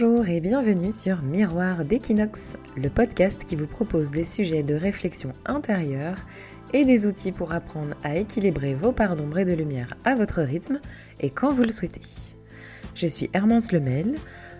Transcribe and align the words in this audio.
Bonjour 0.00 0.30
et 0.30 0.40
bienvenue 0.40 0.92
sur 0.92 1.20
Miroir 1.20 1.84
d'équinoxe, 1.84 2.54
le 2.74 2.88
podcast 2.88 3.44
qui 3.44 3.54
vous 3.54 3.66
propose 3.66 4.10
des 4.10 4.24
sujets 4.24 4.62
de 4.62 4.74
réflexion 4.74 5.34
intérieure 5.44 6.16
et 6.72 6.86
des 6.86 7.04
outils 7.04 7.32
pour 7.32 7.52
apprendre 7.52 7.94
à 8.02 8.16
équilibrer 8.16 8.72
vos 8.72 8.92
parts 8.92 9.14
d'ombre 9.14 9.40
et 9.40 9.44
de 9.44 9.52
lumière 9.52 9.92
à 10.04 10.14
votre 10.14 10.40
rythme 10.40 10.80
et 11.20 11.28
quand 11.28 11.52
vous 11.52 11.64
le 11.64 11.72
souhaitez. 11.72 12.00
Je 12.94 13.06
suis 13.06 13.28
Hermance 13.34 13.72
Lemel, 13.72 14.14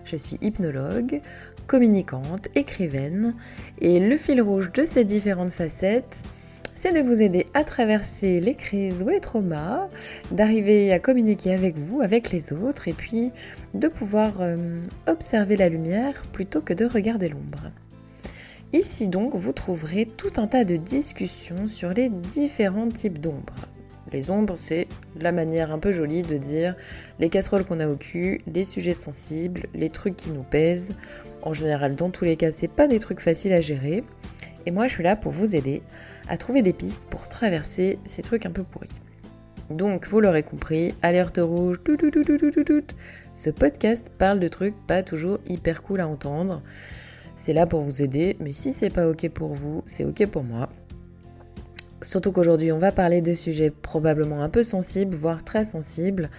je 0.05 0.15
suis 0.15 0.37
hypnologue, 0.41 1.21
communicante, 1.65 2.49
écrivaine 2.53 3.33
et 3.79 3.99
le 3.99 4.17
fil 4.17 4.43
rouge 4.43 4.71
de 4.71 4.85
ces 4.85 5.05
différentes 5.05 5.51
facettes, 5.51 6.21
c'est 6.81 6.93
de 6.93 7.07
vous 7.07 7.21
aider 7.21 7.45
à 7.53 7.63
traverser 7.63 8.39
les 8.39 8.55
crises 8.55 9.03
ou 9.03 9.09
les 9.09 9.19
traumas, 9.19 9.87
d'arriver 10.31 10.91
à 10.91 10.97
communiquer 10.97 11.53
avec 11.53 11.77
vous, 11.77 12.01
avec 12.01 12.31
les 12.31 12.53
autres, 12.53 12.87
et 12.87 12.93
puis 12.93 13.29
de 13.75 13.87
pouvoir 13.87 14.37
euh, 14.39 14.81
observer 15.05 15.57
la 15.57 15.69
lumière 15.69 16.23
plutôt 16.33 16.59
que 16.59 16.73
de 16.73 16.85
regarder 16.85 17.29
l'ombre. 17.29 17.69
Ici 18.73 19.07
donc, 19.07 19.35
vous 19.35 19.53
trouverez 19.53 20.05
tout 20.05 20.31
un 20.37 20.47
tas 20.47 20.63
de 20.63 20.75
discussions 20.75 21.67
sur 21.67 21.89
les 21.89 22.09
différents 22.09 22.89
types 22.89 23.21
d'ombres. 23.21 23.67
Les 24.11 24.31
ombres, 24.31 24.55
c'est 24.57 24.87
la 25.15 25.31
manière 25.31 25.71
un 25.71 25.77
peu 25.77 25.91
jolie 25.91 26.23
de 26.23 26.37
dire 26.39 26.75
les 27.19 27.29
casseroles 27.29 27.63
qu'on 27.63 27.79
a 27.79 27.87
au 27.87 27.95
cul, 27.95 28.41
les 28.51 28.65
sujets 28.65 28.95
sensibles, 28.95 29.67
les 29.75 29.89
trucs 29.89 30.17
qui 30.17 30.31
nous 30.31 30.41
pèsent. 30.41 30.95
En 31.43 31.53
général, 31.53 31.95
dans 31.95 32.09
tous 32.09 32.25
les 32.25 32.37
cas, 32.37 32.51
c'est 32.51 32.67
pas 32.67 32.87
des 32.87 32.97
trucs 32.97 33.19
faciles 33.19 33.53
à 33.53 33.61
gérer. 33.61 34.03
Et 34.65 34.71
moi, 34.71 34.87
je 34.87 34.93
suis 34.93 35.03
là 35.03 35.15
pour 35.15 35.31
vous 35.31 35.55
aider 35.55 35.81
à 36.27 36.37
trouver 36.37 36.61
des 36.61 36.73
pistes 36.73 37.05
pour 37.09 37.27
traverser 37.27 37.99
ces 38.05 38.21
trucs 38.21 38.45
un 38.45 38.51
peu 38.51 38.63
pourris. 38.63 38.89
Donc, 39.69 40.07
vous 40.07 40.19
l'aurez 40.19 40.43
compris, 40.43 40.93
alerte 41.01 41.39
rouge, 41.41 41.79
tout, 41.83 41.95
tout, 41.95 42.11
tout, 42.11 42.83
ce 43.33 43.49
podcast 43.49 44.11
parle 44.17 44.39
de 44.39 44.47
trucs 44.47 44.75
pas 44.85 45.03
toujours 45.03 45.39
hyper 45.47 45.83
cool 45.83 46.01
à 46.01 46.07
entendre. 46.07 46.61
C'est 47.37 47.53
là 47.53 47.65
pour 47.65 47.81
vous 47.81 48.01
aider, 48.01 48.35
mais 48.39 48.53
si 48.53 48.73
c'est 48.73 48.89
pas 48.89 49.07
ok 49.07 49.29
pour 49.29 49.53
vous, 49.53 49.83
c'est 49.85 50.03
ok 50.03 50.27
pour 50.27 50.43
moi. 50.43 50.69
Surtout 52.01 52.31
qu'aujourd'hui, 52.31 52.71
on 52.71 52.79
va 52.79 52.91
parler 52.91 53.21
de 53.21 53.33
sujets 53.33 53.71
probablement 53.71 54.43
un 54.43 54.49
peu 54.49 54.63
sensibles, 54.63 55.15
voire 55.15 55.43
très 55.43 55.65
sensibles. 55.65 56.29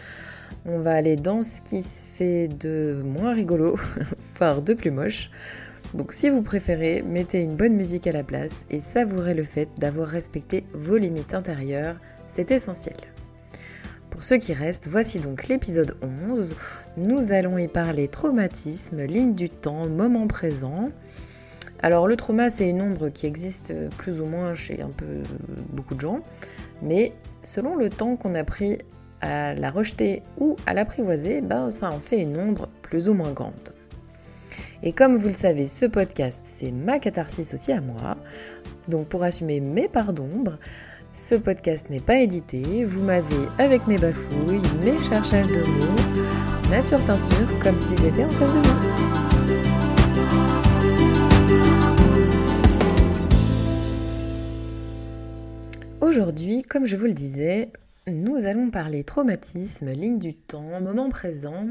On 0.67 0.81
va 0.81 0.93
aller 0.93 1.17
dans 1.17 1.43
ce 1.43 1.61
qui 1.63 1.83
se 1.83 2.05
fait 2.15 2.49
de 2.49 3.01
moins 3.05 3.33
rigolo, 3.33 3.79
voire 4.37 4.61
de 4.61 4.75
plus 4.75 4.91
moche. 4.91 5.31
Donc 5.95 6.13
si 6.13 6.31
vous 6.31 6.43
préférez, 6.43 7.03
mettez 7.03 7.43
une 7.43 7.55
bonne 7.55 7.75
musique 7.75 8.07
à 8.07 8.13
la 8.13 8.23
place 8.23 8.65
et 8.71 8.81
savourez 8.81 9.35
le 9.35 9.45
fait 9.45 9.69
d'avoir 9.77 10.09
respecté 10.09 10.65
vos 10.73 10.97
limites 10.97 11.35
intérieures, 11.35 11.97
c'est 12.29 12.51
essentiel. 12.51 12.97
Pour 14.09 14.23
ceux 14.23 14.39
qui 14.39 14.55
restent, 14.55 14.89
voici 14.89 15.19
donc 15.19 15.49
l'épisode 15.49 15.97
11. 16.31 16.55
Nous 16.97 17.33
allons 17.33 17.59
y 17.59 17.69
parler 17.69 18.09
traumatisme, 18.09 19.05
ligne 19.05 19.35
du 19.35 19.51
temps, 19.51 19.89
moment 19.89 20.27
présent. 20.27 20.91
Alors 21.83 22.07
le 22.07 22.17
trauma, 22.17 22.49
c'est 22.49 22.69
une 22.69 22.81
ombre 22.81 23.11
qui 23.11 23.27
existe 23.27 23.75
plus 23.99 24.21
ou 24.21 24.27
moins 24.27 24.55
chez 24.55 24.81
un 24.81 24.91
peu 24.91 25.23
beaucoup 25.71 25.95
de 25.95 26.01
gens, 26.01 26.21
mais 26.81 27.13
selon 27.43 27.75
le 27.75 27.91
temps 27.91 28.17
qu'on 28.17 28.35
a 28.35 28.45
pris 28.45 28.79
à 29.21 29.55
la 29.55 29.71
rejeter 29.71 30.23
ou 30.39 30.57
à 30.67 30.75
l'apprivoiser, 30.75 31.41
ben, 31.41 31.71
ça 31.71 31.91
en 31.91 31.99
fait 31.99 32.21
une 32.21 32.39
ombre 32.39 32.69
plus 32.83 33.09
ou 33.09 33.15
moins 33.15 33.33
grande. 33.33 33.75
Et 34.85 34.93
comme 34.93 35.17
vous 35.17 35.29
le 35.29 35.35
savez, 35.35 35.69
ce 35.69 35.87
podcast, 35.87 36.41
c'est 36.45 36.73
ma 36.73 36.99
catharsis 36.99 37.55
aussi 37.55 37.71
à 37.71 37.81
moi. 37.81 38.17
Donc 38.89 39.07
pour 39.07 39.23
assumer 39.23 39.61
mes 39.61 39.87
parts 39.87 40.13
d'ombre, 40.13 40.59
ce 41.13 41.37
podcast 41.37 41.89
n'est 41.89 42.01
pas 42.01 42.17
édité. 42.17 42.85
Vous 42.85 43.05
m'avez, 43.05 43.47
avec 43.59 43.87
mes 43.87 43.97
bafouilles, 43.97 44.61
mes 44.83 44.99
cherchages 45.05 45.47
de 45.47 45.63
mots, 45.63 46.69
nature 46.69 47.01
peinture, 47.07 47.61
comme 47.63 47.79
si 47.79 47.97
j'étais 47.97 48.25
en 48.25 48.31
face 48.31 48.53
de 48.53 48.59
vous. 48.59 48.83
Aujourd'hui, 56.01 56.63
comme 56.63 56.87
je 56.87 56.97
vous 56.97 57.07
le 57.07 57.15
disais, 57.15 57.71
nous 58.09 58.47
allons 58.47 58.71
parler 58.71 59.05
traumatisme, 59.05 59.93
ligne 59.93 60.19
du 60.19 60.35
temps, 60.35 60.81
moment 60.81 61.09
présent. 61.09 61.69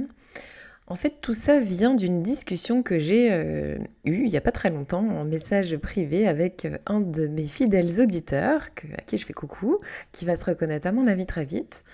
En 0.91 0.95
fait, 0.95 1.21
tout 1.21 1.33
ça 1.33 1.61
vient 1.61 1.95
d'une 1.95 2.21
discussion 2.21 2.83
que 2.83 2.99
j'ai 2.99 3.31
euh, 3.31 3.77
eue 4.03 4.25
il 4.25 4.29
n'y 4.29 4.35
a 4.35 4.41
pas 4.41 4.51
très 4.51 4.69
longtemps 4.69 5.07
en 5.07 5.23
message 5.23 5.77
privé 5.77 6.27
avec 6.27 6.65
euh, 6.65 6.77
un 6.85 6.99
de 6.99 7.27
mes 7.27 7.45
fidèles 7.45 8.01
auditeurs, 8.01 8.63
à 8.97 9.01
qui 9.03 9.17
je 9.17 9.25
fais 9.25 9.31
coucou, 9.31 9.79
qui 10.11 10.25
va 10.25 10.35
se 10.35 10.43
reconnaître 10.43 10.87
à 10.87 10.91
mon 10.91 11.07
avis 11.07 11.25
très 11.25 11.45
vite, 11.45 11.85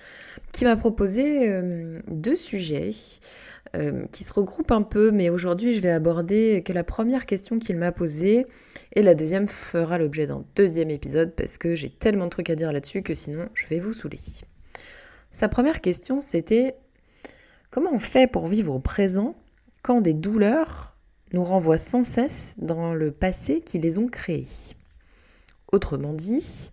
qui 0.50 0.64
m'a 0.64 0.74
proposé 0.74 1.48
euh, 1.48 2.00
deux 2.08 2.34
sujets 2.34 2.90
qui 4.12 4.24
se 4.24 4.32
regroupent 4.32 4.72
un 4.72 4.80
peu, 4.80 5.10
mais 5.10 5.28
aujourd'hui 5.28 5.74
je 5.74 5.80
vais 5.80 5.90
aborder 5.90 6.62
que 6.64 6.72
la 6.72 6.82
première 6.84 7.26
question 7.26 7.58
qu'il 7.58 7.76
m'a 7.76 7.92
posée 7.92 8.46
et 8.96 9.02
la 9.02 9.14
deuxième 9.14 9.46
fera 9.46 9.98
l'objet 9.98 10.26
d'un 10.26 10.42
deuxième 10.56 10.90
épisode 10.90 11.34
parce 11.36 11.58
que 11.58 11.74
j'ai 11.74 11.90
tellement 11.90 12.24
de 12.24 12.30
trucs 12.30 12.48
à 12.48 12.54
dire 12.54 12.72
là-dessus 12.72 13.02
que 13.02 13.14
sinon 13.14 13.46
je 13.52 13.66
vais 13.66 13.78
vous 13.78 13.92
saouler. 13.92 14.18
Sa 15.32 15.48
première 15.48 15.82
question 15.82 16.22
c'était 16.22 16.76
Comment 17.70 17.92
on 17.92 17.98
fait 17.98 18.26
pour 18.26 18.46
vivre 18.46 18.74
au 18.74 18.78
présent 18.78 19.36
quand 19.82 20.00
des 20.00 20.14
douleurs 20.14 20.96
nous 21.32 21.44
renvoient 21.44 21.78
sans 21.78 22.02
cesse 22.02 22.54
dans 22.56 22.94
le 22.94 23.10
passé 23.12 23.60
qui 23.60 23.78
les 23.78 23.98
ont 23.98 24.08
créées? 24.08 24.46
Autrement 25.70 26.14
dit, 26.14 26.72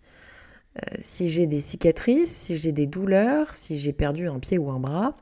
euh, 0.77 0.95
si 1.01 1.27
j'ai 1.27 1.47
des 1.47 1.59
cicatrices, 1.59 2.33
si 2.33 2.57
j'ai 2.57 2.71
des 2.71 2.87
douleurs, 2.87 3.53
si 3.53 3.77
j'ai 3.77 3.91
perdu 3.91 4.29
un 4.29 4.39
pied 4.39 4.57
ou 4.57 4.69
un 4.69 4.79
bras, 4.79 5.17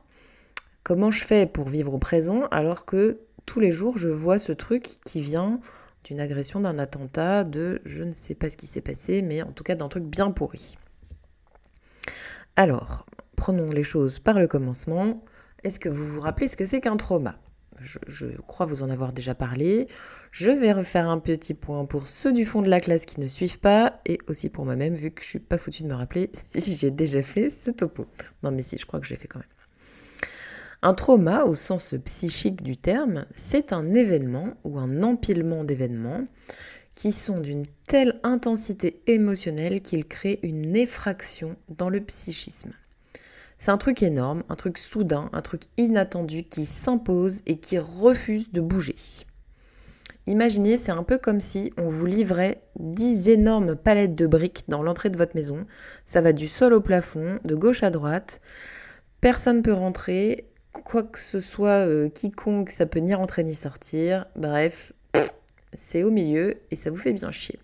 comment 0.84 1.10
je 1.10 1.24
fais 1.24 1.44
pour 1.44 1.68
vivre 1.68 1.92
au 1.94 1.98
présent 1.98 2.44
alors 2.52 2.84
que 2.84 3.18
tous 3.44 3.58
les 3.58 3.72
jours 3.72 3.98
je 3.98 4.08
vois 4.08 4.38
ce 4.38 4.52
truc 4.52 5.00
qui 5.04 5.20
vient 5.20 5.60
d'une 6.04 6.20
agression, 6.20 6.60
d'un 6.60 6.78
attentat, 6.78 7.42
de 7.42 7.82
je 7.84 8.04
ne 8.04 8.12
sais 8.12 8.34
pas 8.34 8.48
ce 8.48 8.56
qui 8.56 8.66
s'est 8.66 8.80
passé, 8.80 9.22
mais 9.22 9.42
en 9.42 9.50
tout 9.50 9.64
cas 9.64 9.74
d'un 9.74 9.88
truc 9.88 10.04
bien 10.04 10.30
pourri? 10.30 10.76
Alors, 12.54 13.06
prenons 13.34 13.72
les 13.72 13.82
choses 13.82 14.20
par 14.20 14.38
le 14.38 14.46
commencement. 14.46 15.20
Est-ce 15.64 15.80
que 15.80 15.88
vous 15.88 16.06
vous 16.06 16.20
rappelez 16.20 16.46
ce 16.46 16.56
que 16.56 16.66
c'est 16.66 16.80
qu'un 16.80 16.96
trauma? 16.96 17.38
Je, 17.80 18.26
crois 18.46 18.66
vous 18.66 18.82
en 18.82 18.90
avoir 18.90 19.12
déjà 19.12 19.34
parlé. 19.34 19.88
Je 20.30 20.50
vais 20.50 20.72
refaire 20.72 21.08
un 21.08 21.18
petit 21.18 21.54
point 21.54 21.84
pour 21.86 22.06
ceux 22.06 22.32
du 22.32 22.44
fond 22.44 22.62
de 22.62 22.68
la 22.68 22.80
classe 22.80 23.04
qui 23.04 23.18
ne 23.18 23.26
suivent 23.26 23.58
pas 23.58 24.00
et 24.06 24.18
aussi 24.28 24.48
pour 24.48 24.64
moi-même 24.64 24.94
vu 24.94 25.10
que 25.10 25.22
je 25.22 25.28
suis 25.28 25.38
pas 25.40 25.58
foutu 25.58 25.82
de 25.82 25.88
me 25.88 25.94
rappeler 25.94 26.30
si 26.56 26.76
j'ai 26.76 26.90
déjà 26.90 27.22
fait 27.22 27.50
ce 27.50 27.70
topo. 27.70 28.06
Non 28.42 28.52
mais 28.52 28.62
si, 28.62 28.78
je 28.78 28.86
crois 28.86 29.00
que 29.00 29.06
j'ai 29.06 29.16
fait 29.16 29.26
quand 29.26 29.40
même. 29.40 29.48
Un 30.82 30.92
trauma, 30.92 31.44
au 31.44 31.54
sens 31.54 31.94
psychique 32.04 32.62
du 32.62 32.76
terme, 32.76 33.24
c'est 33.34 33.72
un 33.72 33.94
événement 33.94 34.54
ou 34.64 34.78
un 34.78 35.02
empilement 35.02 35.64
d'événements 35.64 36.26
qui 36.94 37.10
sont 37.10 37.40
d'une 37.40 37.64
telle 37.86 38.20
intensité 38.22 39.02
émotionnelle 39.06 39.80
qu'ils 39.80 40.04
créent 40.04 40.40
une 40.42 40.76
effraction 40.76 41.56
dans 41.68 41.88
le 41.88 42.00
psychisme. 42.02 42.72
C'est 43.64 43.70
un 43.70 43.78
truc 43.78 44.02
énorme, 44.02 44.42
un 44.50 44.56
truc 44.56 44.76
soudain, 44.76 45.30
un 45.32 45.40
truc 45.40 45.62
inattendu 45.78 46.42
qui 46.44 46.66
s'impose 46.66 47.40
et 47.46 47.56
qui 47.56 47.78
refuse 47.78 48.52
de 48.52 48.60
bouger. 48.60 48.94
Imaginez, 50.26 50.76
c'est 50.76 50.92
un 50.92 51.02
peu 51.02 51.16
comme 51.16 51.40
si 51.40 51.72
on 51.78 51.88
vous 51.88 52.04
livrait 52.04 52.60
10 52.78 53.30
énormes 53.30 53.74
palettes 53.74 54.14
de 54.14 54.26
briques 54.26 54.64
dans 54.68 54.82
l'entrée 54.82 55.08
de 55.08 55.16
votre 55.16 55.34
maison. 55.34 55.64
Ça 56.04 56.20
va 56.20 56.34
du 56.34 56.46
sol 56.46 56.74
au 56.74 56.82
plafond, 56.82 57.38
de 57.46 57.54
gauche 57.54 57.82
à 57.82 57.88
droite. 57.88 58.42
Personne 59.22 59.56
ne 59.56 59.62
peut 59.62 59.72
rentrer. 59.72 60.46
Quoi 60.72 61.02
que 61.02 61.18
ce 61.18 61.40
soit, 61.40 61.88
euh, 61.88 62.10
quiconque, 62.10 62.68
ça 62.70 62.84
peut 62.84 63.00
ni 63.00 63.14
rentrer 63.14 63.44
ni 63.44 63.54
sortir. 63.54 64.26
Bref, 64.36 64.92
c'est 65.72 66.02
au 66.02 66.10
milieu 66.10 66.56
et 66.70 66.76
ça 66.76 66.90
vous 66.90 66.98
fait 66.98 67.14
bien 67.14 67.30
chier. 67.30 67.58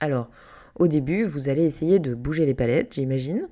Alors, 0.00 0.26
au 0.74 0.88
début, 0.88 1.22
vous 1.22 1.48
allez 1.48 1.64
essayer 1.64 2.00
de 2.00 2.12
bouger 2.12 2.44
les 2.44 2.54
palettes, 2.54 2.94
j'imagine. 2.94 3.46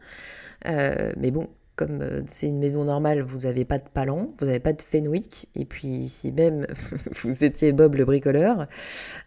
Euh, 0.67 1.13
mais 1.17 1.31
bon, 1.31 1.49
comme 1.77 2.03
euh, 2.03 2.21
c'est 2.27 2.47
une 2.47 2.59
maison 2.59 2.85
normale, 2.85 3.23
vous 3.23 3.41
n'avez 3.41 3.65
pas 3.65 3.79
de 3.79 3.89
palan, 3.93 4.35
vous 4.39 4.47
n'avez 4.47 4.61
pas 4.61 4.73
de 4.73 4.83
Fenwick, 4.83 5.49
et 5.55 5.65
puis 5.65 6.09
si 6.09 6.33
même 6.33 6.67
vous 7.23 7.45
étiez 7.45 7.73
Bob 7.73 7.95
le 7.95 8.05
bricoleur, 8.05 8.67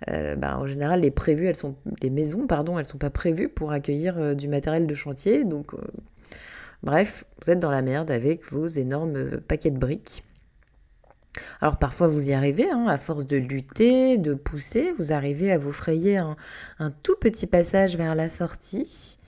euh, 0.10 0.36
bah, 0.36 0.58
en 0.58 0.68
général 0.68 1.02
les 1.02 1.12
prévues, 1.12 1.48
elles 1.48 1.56
sont, 1.56 1.76
maisons, 2.10 2.48
pardon, 2.48 2.78
elles 2.80 2.86
sont 2.86 2.98
pas 2.98 3.10
prévues 3.10 3.50
pour 3.50 3.72
accueillir 3.72 4.36
du 4.36 4.48
matériel 4.48 4.88
de 4.88 4.94
chantier, 4.94 5.44
donc 5.44 5.74
bref, 6.84 7.26
vous 7.42 7.52
êtes 7.52 7.60
dans 7.60 7.72
la 7.72 7.82
merde 7.82 8.12
avec 8.12 8.52
vos 8.52 8.68
énormes 8.68 9.42
paquets 9.42 9.72
de 9.72 9.80
briques. 9.80 10.24
Alors 11.60 11.78
parfois 11.78 12.08
vous 12.08 12.30
y 12.30 12.34
arrivez, 12.34 12.70
hein, 12.70 12.86
à 12.88 12.98
force 12.98 13.28
de 13.28 13.36
lutter, 13.36 14.18
de 14.18 14.36
pousser, 14.36 14.94
vous 14.94 15.12
arrivez 15.12 15.52
à 15.52 15.58
vous 15.58 15.74
frayer 15.74 16.18
un 16.18 16.92
tout 17.04 17.16
petit 17.20 17.48
passage 17.48 17.98
vers 17.98 18.16
la 18.16 18.30
sortie, 18.30 19.20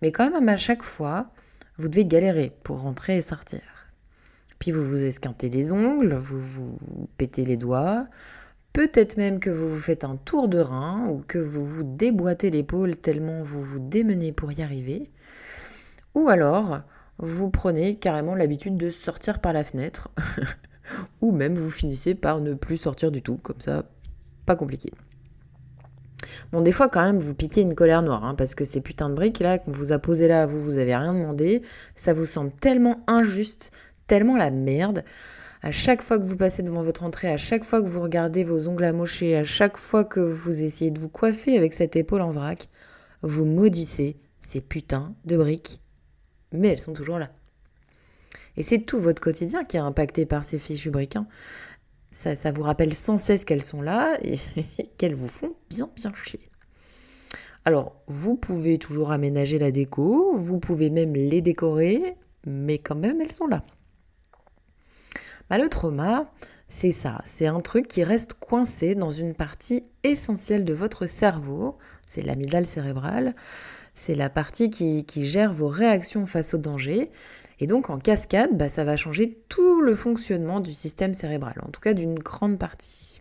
mais 0.00 0.12
quand 0.12 0.30
même 0.30 0.48
à 0.48 0.56
chaque 0.56 0.82
fois, 0.82 1.30
vous 1.80 1.88
devez 1.88 2.04
galérer 2.04 2.52
pour 2.62 2.80
rentrer 2.80 3.16
et 3.16 3.22
sortir. 3.22 3.60
Puis 4.58 4.70
vous 4.70 4.84
vous 4.84 5.02
esquintez 5.02 5.48
les 5.48 5.72
ongles, 5.72 6.14
vous 6.14 6.40
vous 6.40 6.78
pétez 7.16 7.44
les 7.44 7.56
doigts, 7.56 8.06
peut-être 8.72 9.16
même 9.16 9.40
que 9.40 9.50
vous 9.50 9.68
vous 9.68 9.80
faites 9.80 10.04
un 10.04 10.16
tour 10.16 10.48
de 10.48 10.58
rein 10.58 11.08
ou 11.08 11.24
que 11.26 11.38
vous 11.38 11.64
vous 11.64 11.82
déboîtez 11.82 12.50
l'épaule 12.50 12.96
tellement 12.96 13.42
vous 13.42 13.62
vous 13.62 13.78
démenez 13.78 14.32
pour 14.32 14.52
y 14.52 14.62
arriver. 14.62 15.10
Ou 16.14 16.28
alors, 16.28 16.80
vous 17.18 17.50
prenez 17.50 17.96
carrément 17.96 18.34
l'habitude 18.34 18.76
de 18.76 18.90
sortir 18.90 19.40
par 19.40 19.52
la 19.52 19.64
fenêtre 19.64 20.10
Ou 21.20 21.32
même 21.32 21.54
vous 21.54 21.70
finissez 21.70 22.14
par 22.14 22.40
ne 22.40 22.54
plus 22.54 22.76
sortir 22.76 23.10
du 23.10 23.22
tout, 23.22 23.36
comme 23.36 23.60
ça, 23.60 23.84
pas 24.44 24.56
compliqué. 24.56 24.90
Bon, 26.52 26.60
des 26.60 26.72
fois, 26.72 26.88
quand 26.88 27.02
même, 27.02 27.18
vous 27.18 27.34
piquez 27.34 27.60
une 27.60 27.74
colère 27.74 28.02
noire, 28.02 28.24
hein, 28.24 28.34
parce 28.34 28.54
que 28.54 28.64
ces 28.64 28.80
putains 28.80 29.10
de 29.10 29.14
briques, 29.14 29.40
là, 29.40 29.58
qu'on 29.58 29.72
vous 29.72 29.92
a 29.92 29.98
posées 29.98 30.28
là, 30.28 30.46
vous, 30.46 30.60
vous 30.60 30.78
avez 30.78 30.94
rien 30.94 31.12
demandé, 31.12 31.62
ça 31.94 32.12
vous 32.12 32.26
semble 32.26 32.52
tellement 32.52 33.02
injuste, 33.06 33.72
tellement 34.06 34.36
la 34.36 34.50
merde. 34.50 35.04
À 35.62 35.72
chaque 35.72 36.02
fois 36.02 36.18
que 36.18 36.24
vous 36.24 36.36
passez 36.36 36.62
devant 36.62 36.82
votre 36.82 37.02
entrée, 37.02 37.28
à 37.28 37.36
chaque 37.36 37.64
fois 37.64 37.82
que 37.82 37.88
vous 37.88 38.00
regardez 38.00 38.44
vos 38.44 38.68
ongles 38.68 38.84
amochés, 38.84 39.36
à 39.36 39.44
chaque 39.44 39.76
fois 39.76 40.04
que 40.04 40.20
vous 40.20 40.62
essayez 40.62 40.90
de 40.90 40.98
vous 40.98 41.10
coiffer 41.10 41.56
avec 41.56 41.74
cette 41.74 41.96
épaule 41.96 42.22
en 42.22 42.30
vrac, 42.30 42.68
vous 43.22 43.44
maudissez 43.44 44.16
ces 44.40 44.60
putains 44.62 45.14
de 45.26 45.36
briques. 45.36 45.80
Mais 46.52 46.68
elles 46.68 46.80
sont 46.80 46.94
toujours 46.94 47.18
là. 47.18 47.30
Et 48.56 48.62
c'est 48.62 48.80
tout 48.80 48.98
votre 48.98 49.22
quotidien 49.22 49.64
qui 49.64 49.76
est 49.76 49.80
impacté 49.80 50.26
par 50.26 50.44
ces 50.44 50.58
fichues 50.58 50.90
briques. 50.90 51.16
Ça, 52.12 52.50
vous 52.50 52.62
rappelle 52.62 52.94
sans 52.94 53.18
cesse 53.18 53.44
qu'elles 53.44 53.62
sont 53.62 53.82
là 53.82 54.18
et 54.22 54.38
qu'elles 54.98 55.14
vous 55.14 55.28
font 55.28 55.54
bien 55.68 55.88
bien 55.96 56.12
chier. 56.14 56.40
Alors, 57.64 57.94
vous 58.06 58.36
pouvez 58.36 58.78
toujours 58.78 59.12
aménager 59.12 59.58
la 59.58 59.70
déco, 59.70 60.36
vous 60.36 60.58
pouvez 60.58 60.90
même 60.90 61.14
les 61.14 61.40
décorer, 61.40 62.14
mais 62.46 62.78
quand 62.78 62.96
même 62.96 63.20
elles 63.20 63.32
sont 63.32 63.46
là. 63.46 63.62
Bah, 65.48 65.58
le 65.58 65.68
trauma, 65.68 66.30
c'est 66.68 66.92
ça, 66.92 67.20
c'est 67.24 67.46
un 67.46 67.60
truc 67.60 67.88
qui 67.88 68.04
reste 68.04 68.34
coincé 68.34 68.94
dans 68.94 69.10
une 69.10 69.34
partie 69.34 69.84
essentielle 70.04 70.64
de 70.64 70.72
votre 70.72 71.06
cerveau, 71.06 71.76
c'est 72.06 72.22
l'amygdale 72.22 72.66
cérébrale, 72.66 73.34
c'est 73.94 74.14
la 74.14 74.30
partie 74.30 74.70
qui, 74.70 75.24
gère 75.24 75.52
vos 75.52 75.68
réactions 75.68 76.24
face 76.26 76.54
au 76.54 76.58
danger, 76.58 77.10
et 77.60 77.66
donc 77.66 77.90
en 77.90 77.98
cascade, 77.98 78.56
bah, 78.56 78.68
ça 78.68 78.84
va 78.84 78.96
changer 78.96 79.38
tout 79.48 79.80
le 79.82 79.94
fonctionnement 79.94 80.60
du 80.60 80.72
système 80.72 81.14
cérébral, 81.14 81.54
en 81.62 81.68
tout 81.68 81.80
cas 81.80 81.92
d'une 81.92 82.18
grande 82.18 82.58
partie. 82.58 83.20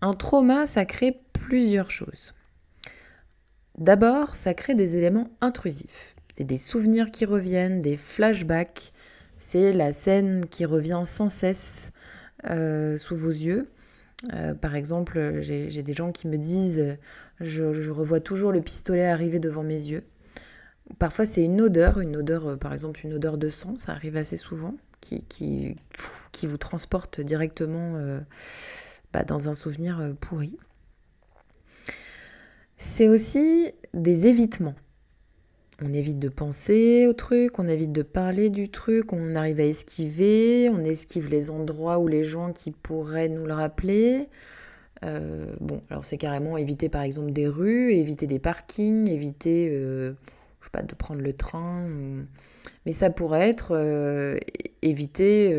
Un 0.00 0.14
trauma, 0.14 0.66
ça 0.66 0.84
crée 0.84 1.20
plusieurs 1.32 1.90
choses. 1.90 2.34
D'abord, 3.78 4.34
ça 4.34 4.54
crée 4.54 4.74
des 4.74 4.96
éléments 4.96 5.30
intrusifs. 5.40 6.16
C'est 6.34 6.44
des 6.44 6.58
souvenirs 6.58 7.10
qui 7.10 7.24
reviennent, 7.24 7.80
des 7.80 7.96
flashbacks. 7.96 8.92
C'est 9.38 9.72
la 9.72 9.92
scène 9.92 10.44
qui 10.50 10.64
revient 10.64 11.02
sans 11.04 11.28
cesse 11.28 11.92
euh, 12.48 12.96
sous 12.96 13.16
vos 13.16 13.30
yeux. 13.30 13.68
Euh, 14.34 14.54
par 14.54 14.76
exemple, 14.76 15.38
j'ai 15.40 15.82
des 15.82 15.92
gens 15.92 16.10
qui 16.10 16.28
me 16.28 16.38
disent 16.38 16.96
je, 17.40 17.90
revois 17.90 18.20
toujours 18.20 18.52
le 18.52 18.60
pistolet 18.60 19.06
arriver 19.06 19.38
devant 19.38 19.62
mes 19.62 19.74
yeux. 19.74 20.04
Parfois, 20.98 21.26
c'est 21.26 21.44
une 21.44 21.60
odeur, 21.60 22.00
une 22.00 22.16
odeur, 22.16 22.46
euh, 22.48 22.56
par 22.56 22.72
exemple, 22.72 23.00
une 23.04 23.14
odeur 23.14 23.38
de 23.38 23.48
sang, 23.48 23.76
ça 23.78 23.92
arrive 23.92 24.16
assez 24.16 24.36
souvent, 24.36 24.74
qui, 25.00 25.22
qui, 25.28 26.46
vous 26.46 26.58
transporte 26.58 27.20
directement 27.20 27.96
bah, 29.12 29.22
dans 29.22 29.48
un 29.48 29.54
souvenir 29.54 30.14
pourri. 30.20 30.56
C'est 32.76 33.08
aussi 33.08 33.72
des 33.94 34.26
évitements. 34.26 34.74
On 35.84 35.92
évite 35.92 36.18
de 36.18 36.28
penser 36.28 37.06
au 37.08 37.12
truc, 37.12 37.58
on 37.58 37.66
évite 37.66 37.92
de 37.92 38.02
parler 38.02 38.50
du 38.50 38.68
truc, 38.68 39.12
on 39.12 39.34
arrive 39.34 39.58
à 39.58 39.64
esquiver, 39.64 40.68
on 40.68 40.84
esquive 40.84 41.28
les 41.28 41.50
endroits 41.50 41.98
ou 41.98 42.06
les 42.06 42.22
gens 42.22 42.52
qui 42.52 42.70
pourraient 42.70 43.28
nous 43.28 43.46
le 43.46 43.54
rappeler. 43.54 44.28
Euh, 45.04 45.52
bon, 45.60 45.80
alors 45.90 46.04
c'est 46.04 46.18
carrément 46.18 46.56
éviter 46.56 46.88
par 46.88 47.02
exemple 47.02 47.32
des 47.32 47.48
rues, 47.48 47.92
éviter 47.92 48.26
des 48.26 48.38
parkings, 48.38 49.08
éviter, 49.08 49.68
euh, 49.72 50.12
je 50.62 50.66
sais 50.66 50.70
pas, 50.72 50.82
de 50.82 50.94
prendre 50.94 51.20
le 51.20 51.32
train. 51.34 51.86
Mais 52.86 52.92
ça 52.92 53.10
pourrait 53.10 53.50
être 53.50 53.72
euh, 53.72 54.38
éviter 54.80 55.54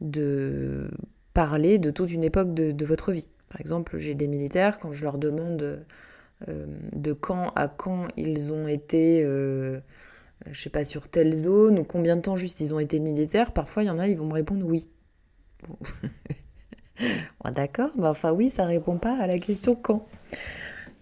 de 0.00 0.90
parler 1.32 1.78
de 1.78 1.90
toute 1.90 2.12
une 2.12 2.24
époque 2.24 2.52
de 2.52 2.84
votre 2.84 3.12
vie. 3.12 3.28
Par 3.48 3.60
exemple, 3.60 3.98
j'ai 3.98 4.14
des 4.14 4.26
militaires, 4.26 4.78
quand 4.78 4.92
je 4.92 5.02
leur 5.02 5.18
demande 5.18 5.84
euh, 6.48 6.66
de 6.92 7.14
quand 7.14 7.50
à 7.56 7.68
quand 7.68 8.08
ils 8.18 8.52
ont 8.52 8.68
été, 8.68 9.22
euh, 9.24 9.80
je 10.50 10.60
sais 10.60 10.68
pas, 10.68 10.84
sur 10.84 11.08
telle 11.08 11.34
zone, 11.34 11.78
ou 11.78 11.84
combien 11.84 12.16
de 12.16 12.20
temps 12.20 12.36
juste 12.36 12.60
ils 12.60 12.74
ont 12.74 12.78
été 12.78 12.98
militaires, 12.98 13.52
parfois 13.52 13.82
il 13.84 13.86
y 13.86 13.90
en 13.90 13.98
a, 13.98 14.08
ils 14.08 14.16
vont 14.16 14.26
me 14.26 14.34
répondre 14.34 14.66
oui. 14.66 14.90
D'accord, 17.54 17.90
bah, 17.96 18.10
enfin 18.10 18.32
oui, 18.32 18.50
ça 18.50 18.66
répond 18.66 18.98
pas 18.98 19.16
à 19.18 19.26
la 19.26 19.38
question 19.38 19.74
quand. 19.74 20.06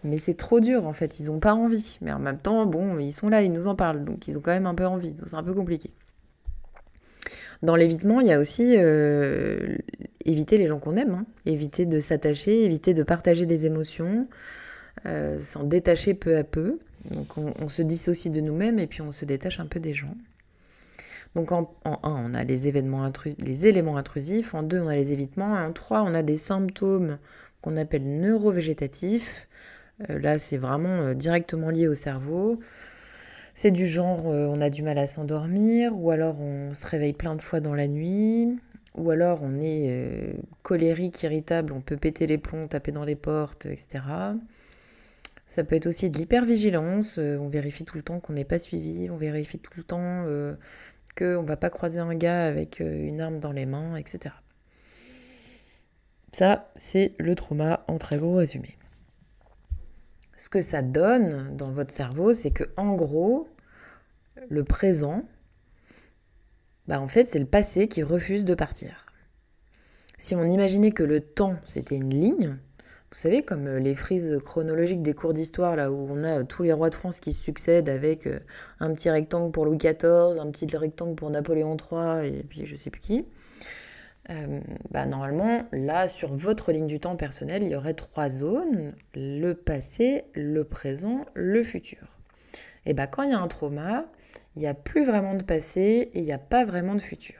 Mais 0.04 0.18
c'est 0.18 0.34
trop 0.34 0.60
dur 0.60 0.86
en 0.86 0.92
fait, 0.92 1.18
ils 1.18 1.30
ont 1.30 1.40
pas 1.40 1.54
envie. 1.54 1.98
Mais 2.02 2.12
en 2.12 2.18
même 2.18 2.38
temps, 2.38 2.66
bon, 2.66 2.98
ils 2.98 3.12
sont 3.12 3.28
là, 3.28 3.42
ils 3.42 3.52
nous 3.52 3.66
en 3.66 3.74
parlent, 3.74 4.04
donc 4.04 4.28
ils 4.28 4.38
ont 4.38 4.40
quand 4.40 4.52
même 4.52 4.66
un 4.66 4.74
peu 4.74 4.86
envie, 4.86 5.14
donc 5.14 5.28
c'est 5.28 5.36
un 5.36 5.42
peu 5.42 5.54
compliqué. 5.54 5.90
Dans 7.62 7.76
l'évitement, 7.76 8.20
il 8.20 8.26
y 8.26 8.32
a 8.32 8.38
aussi 8.38 8.74
euh, 8.76 9.76
éviter 10.26 10.58
les 10.58 10.66
gens 10.66 10.78
qu'on 10.78 10.96
aime, 10.96 11.14
hein. 11.14 11.26
éviter 11.46 11.86
de 11.86 11.98
s'attacher, 11.98 12.64
éviter 12.64 12.92
de 12.92 13.02
partager 13.02 13.46
des 13.46 13.64
émotions, 13.64 14.28
euh, 15.06 15.38
s'en 15.38 15.64
détacher 15.64 16.12
peu 16.12 16.36
à 16.36 16.44
peu. 16.44 16.78
Donc 17.10 17.36
on, 17.36 17.68
se 17.68 17.82
dissocie 17.82 18.32
de 18.32 18.40
nous-mêmes 18.40 18.78
et 18.78 18.86
puis 18.86 19.02
on 19.02 19.12
se 19.12 19.24
détache 19.24 19.60
un 19.60 19.66
peu 19.66 19.78
des 19.78 19.92
gens. 19.92 20.14
Donc 21.34 21.52
en, 21.52 21.74
en 21.84 21.98
un, 22.02 22.30
on 22.30 22.34
a 22.34 22.44
les, 22.44 22.66
événements 22.68 23.10
les 23.38 23.66
éléments 23.66 23.96
intrusifs, 23.96 24.54
en 24.54 24.62
deux, 24.62 24.80
on 24.80 24.88
a 24.88 24.96
les 24.96 25.12
évitements, 25.12 25.56
et 25.58 25.60
en 25.60 25.72
trois, 25.72 26.02
on 26.02 26.14
a 26.14 26.22
des 26.22 26.36
symptômes 26.36 27.18
qu'on 27.60 27.76
appelle 27.76 28.04
neurovégétatifs. 28.20 29.48
Euh, 30.10 30.18
là, 30.18 30.38
c'est 30.38 30.58
vraiment 30.58 31.14
directement 31.14 31.70
lié 31.70 31.88
au 31.88 31.94
cerveau. 31.94 32.60
C'est 33.54 33.70
du 33.70 33.86
genre 33.86 34.28
euh, 34.28 34.46
on 34.48 34.60
a 34.60 34.68
du 34.68 34.82
mal 34.82 34.98
à 34.98 35.06
s'endormir, 35.06 35.96
ou 35.96 36.10
alors 36.10 36.40
on 36.40 36.74
se 36.74 36.84
réveille 36.86 37.12
plein 37.12 37.36
de 37.36 37.42
fois 37.42 37.60
dans 37.60 37.74
la 37.74 37.86
nuit, 37.86 38.58
ou 38.96 39.10
alors 39.10 39.42
on 39.42 39.60
est 39.60 39.86
euh, 39.90 40.32
colérique, 40.62 41.22
irritable, 41.22 41.72
on 41.72 41.80
peut 41.80 41.96
péter 41.96 42.26
les 42.26 42.36
plombs, 42.36 42.66
taper 42.66 42.90
dans 42.90 43.04
les 43.04 43.14
portes, 43.14 43.66
etc. 43.66 44.00
Ça 45.46 45.62
peut 45.62 45.76
être 45.76 45.86
aussi 45.86 46.10
de 46.10 46.18
l'hypervigilance, 46.18 47.16
euh, 47.18 47.38
on 47.38 47.48
vérifie 47.48 47.84
tout 47.84 47.96
le 47.96 48.02
temps 48.02 48.18
qu'on 48.18 48.32
n'est 48.32 48.44
pas 48.44 48.58
suivi, 48.58 49.08
on 49.08 49.16
vérifie 49.16 49.58
tout 49.58 49.72
le 49.76 49.84
temps 49.84 50.24
qu'on 51.16 51.42
ne 51.42 51.46
va 51.46 51.56
pas 51.56 51.70
croiser 51.70 52.00
un 52.00 52.14
gars 52.16 52.46
avec 52.46 52.80
une 52.80 53.20
arme 53.20 53.38
dans 53.38 53.52
les 53.52 53.66
mains, 53.66 53.96
etc. 53.96 54.34
Ça, 56.32 56.72
c'est 56.74 57.12
le 57.18 57.36
trauma 57.36 57.84
en 57.86 57.98
très 57.98 58.16
gros 58.16 58.34
résumé 58.34 58.76
ce 60.36 60.48
que 60.48 60.60
ça 60.60 60.82
donne 60.82 61.56
dans 61.56 61.70
votre 61.70 61.92
cerveau, 61.92 62.32
c'est 62.32 62.50
que 62.50 62.64
en 62.76 62.94
gros, 62.94 63.48
le 64.48 64.64
présent, 64.64 65.22
bah 66.86 67.00
en 67.00 67.08
fait, 67.08 67.28
c'est 67.28 67.38
le 67.38 67.46
passé 67.46 67.88
qui 67.88 68.02
refuse 68.02 68.44
de 68.44 68.54
partir. 68.54 69.06
Si 70.18 70.34
on 70.34 70.44
imaginait 70.44 70.92
que 70.92 71.02
le 71.02 71.20
temps, 71.20 71.56
c'était 71.64 71.96
une 71.96 72.10
ligne, 72.10 72.56
vous 73.14 73.20
savez, 73.20 73.44
comme 73.44 73.68
euh, 73.68 73.78
les 73.78 73.94
frises 73.94 74.36
chronologiques 74.44 75.00
des 75.00 75.14
cours 75.14 75.34
d'histoire, 75.34 75.76
là 75.76 75.92
où 75.92 76.08
on 76.10 76.24
a 76.24 76.40
euh, 76.40 76.44
tous 76.44 76.64
les 76.64 76.72
rois 76.72 76.90
de 76.90 76.96
France 76.96 77.20
qui 77.20 77.32
succèdent 77.32 77.88
avec 77.88 78.26
euh, 78.26 78.40
un 78.80 78.92
petit 78.92 79.08
rectangle 79.08 79.52
pour 79.52 79.66
Louis 79.66 79.78
XIV, 79.78 80.40
un 80.40 80.50
petit 80.50 80.66
rectangle 80.76 81.14
pour 81.14 81.30
Napoléon 81.30 81.76
III, 81.76 82.26
et 82.26 82.42
puis 82.42 82.66
je 82.66 82.74
sais 82.74 82.90
plus 82.90 83.00
qui. 83.00 83.24
Euh, 84.30 84.60
bah, 84.90 85.04
normalement, 85.04 85.66
là, 85.72 86.08
sur 86.08 86.34
votre 86.34 86.72
ligne 86.72 86.86
du 86.86 86.98
temps 86.98 87.16
personnel, 87.16 87.62
il 87.62 87.68
y 87.68 87.76
aurait 87.76 87.94
trois 87.94 88.30
zones, 88.30 88.94
le 89.14 89.52
passé, 89.52 90.24
le 90.34 90.64
présent, 90.64 91.26
le 91.34 91.62
futur. 91.62 92.18
Et 92.86 92.94
bah, 92.94 93.06
quand 93.06 93.22
il 93.22 93.30
y 93.30 93.34
a 93.34 93.38
un 93.38 93.48
trauma, 93.48 94.06
il 94.56 94.60
n'y 94.60 94.66
a 94.66 94.74
plus 94.74 95.04
vraiment 95.04 95.34
de 95.34 95.42
passé 95.42 96.10
et 96.12 96.18
il 96.18 96.24
n'y 96.24 96.32
a 96.32 96.38
pas 96.38 96.64
vraiment 96.64 96.94
de 96.94 97.00
futur. 97.00 97.36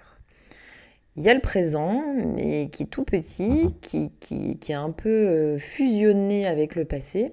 Il 1.17 1.23
y 1.23 1.31
a 1.31 1.35
le 1.35 1.41
présent, 1.41 2.03
mais 2.17 2.69
qui 2.71 2.83
est 2.83 2.87
tout 2.87 3.05
petit, 3.05 3.76
qui, 3.81 4.11
qui, 4.19 4.59
qui 4.59 4.73
est 4.73 4.76
un 4.76 4.91
peu 4.91 5.09
euh, 5.09 5.59
fusionné 5.59 6.47
avec 6.47 6.75
le 6.75 6.85
passé. 6.85 7.33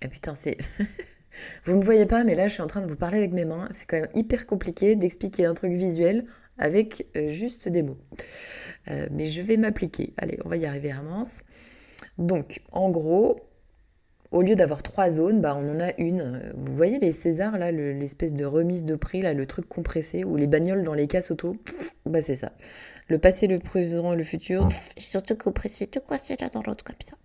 Et 0.00 0.08
putain, 0.08 0.34
c'est... 0.34 0.56
vous 1.64 1.72
ne 1.72 1.78
me 1.78 1.84
voyez 1.84 2.06
pas, 2.06 2.22
mais 2.22 2.36
là, 2.36 2.46
je 2.46 2.52
suis 2.52 2.62
en 2.62 2.68
train 2.68 2.80
de 2.80 2.86
vous 2.86 2.96
parler 2.96 3.18
avec 3.18 3.32
mes 3.32 3.44
mains. 3.44 3.68
C'est 3.72 3.86
quand 3.86 4.00
même 4.00 4.10
hyper 4.14 4.46
compliqué 4.46 4.94
d'expliquer 4.94 5.44
un 5.44 5.54
truc 5.54 5.72
visuel 5.72 6.24
avec 6.58 7.06
euh, 7.16 7.28
juste 7.28 7.68
des 7.68 7.82
mots. 7.82 7.98
Euh, 8.90 9.06
mais 9.10 9.26
je 9.26 9.42
vais 9.42 9.56
m'appliquer. 9.56 10.14
Allez, 10.16 10.38
on 10.44 10.48
va 10.48 10.56
y 10.56 10.66
arriver 10.66 10.90
à 10.90 11.02
mince. 11.02 11.40
Donc, 12.16 12.60
en 12.72 12.90
gros, 12.90 13.40
au 14.30 14.42
lieu 14.42 14.56
d'avoir 14.56 14.82
trois 14.82 15.10
zones, 15.10 15.40
bah, 15.40 15.56
on 15.58 15.76
en 15.76 15.80
a 15.80 15.92
une. 15.98 16.52
Vous 16.56 16.74
voyez 16.74 16.98
les 16.98 17.12
Césars, 17.12 17.58
là, 17.58 17.70
l'espèce 17.70 18.34
de 18.34 18.44
remise 18.44 18.84
de 18.84 18.94
prix, 18.94 19.22
là, 19.22 19.32
le 19.32 19.46
truc 19.46 19.68
compressé, 19.68 20.24
ou 20.24 20.36
les 20.36 20.46
bagnoles 20.46 20.84
dans 20.84 20.94
les 20.94 21.06
casses 21.06 21.30
auto, 21.30 21.56
bah 22.06 22.22
c'est 22.22 22.36
ça. 22.36 22.52
Le 23.08 23.18
passé, 23.18 23.46
le 23.46 23.58
présent 23.58 24.12
et 24.12 24.16
le 24.16 24.24
futur, 24.24 24.68
surtout 24.98 25.36
compressé, 25.36 25.86
de 25.86 25.98
quoi 25.98 26.18
c'est 26.18 26.40
là 26.40 26.50
dans 26.50 26.62
l'autre 26.62 26.84
comme 26.84 26.96
ça? 27.00 27.16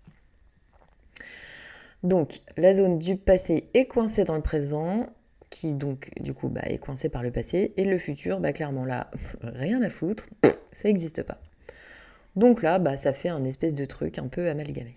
Donc, 2.03 2.41
la 2.57 2.73
zone 2.73 2.99
du 2.99 3.15
passé 3.15 3.69
est 3.73 3.85
coincée 3.85 4.25
dans 4.25 4.35
le 4.35 4.41
présent, 4.41 5.07
qui 5.53 5.75
donc 5.75 6.09
du 6.19 6.33
coup 6.33 6.49
bah, 6.49 6.63
est 6.65 6.79
coincé 6.79 7.09
par 7.09 7.21
le 7.21 7.31
passé, 7.31 7.73
et 7.77 7.85
le 7.85 7.97
futur, 7.97 8.39
bah, 8.39 8.51
clairement 8.51 8.85
là, 8.85 9.11
rien 9.41 9.81
à 9.83 9.89
foutre, 9.89 10.25
ça 10.71 10.87
n'existe 10.87 11.21
pas. 11.21 11.39
Donc 12.35 12.63
là, 12.63 12.79
bah, 12.79 12.97
ça 12.97 13.13
fait 13.13 13.29
un 13.29 13.43
espèce 13.45 13.75
de 13.75 13.85
truc 13.85 14.17
un 14.17 14.27
peu 14.27 14.49
amalgamé. 14.49 14.93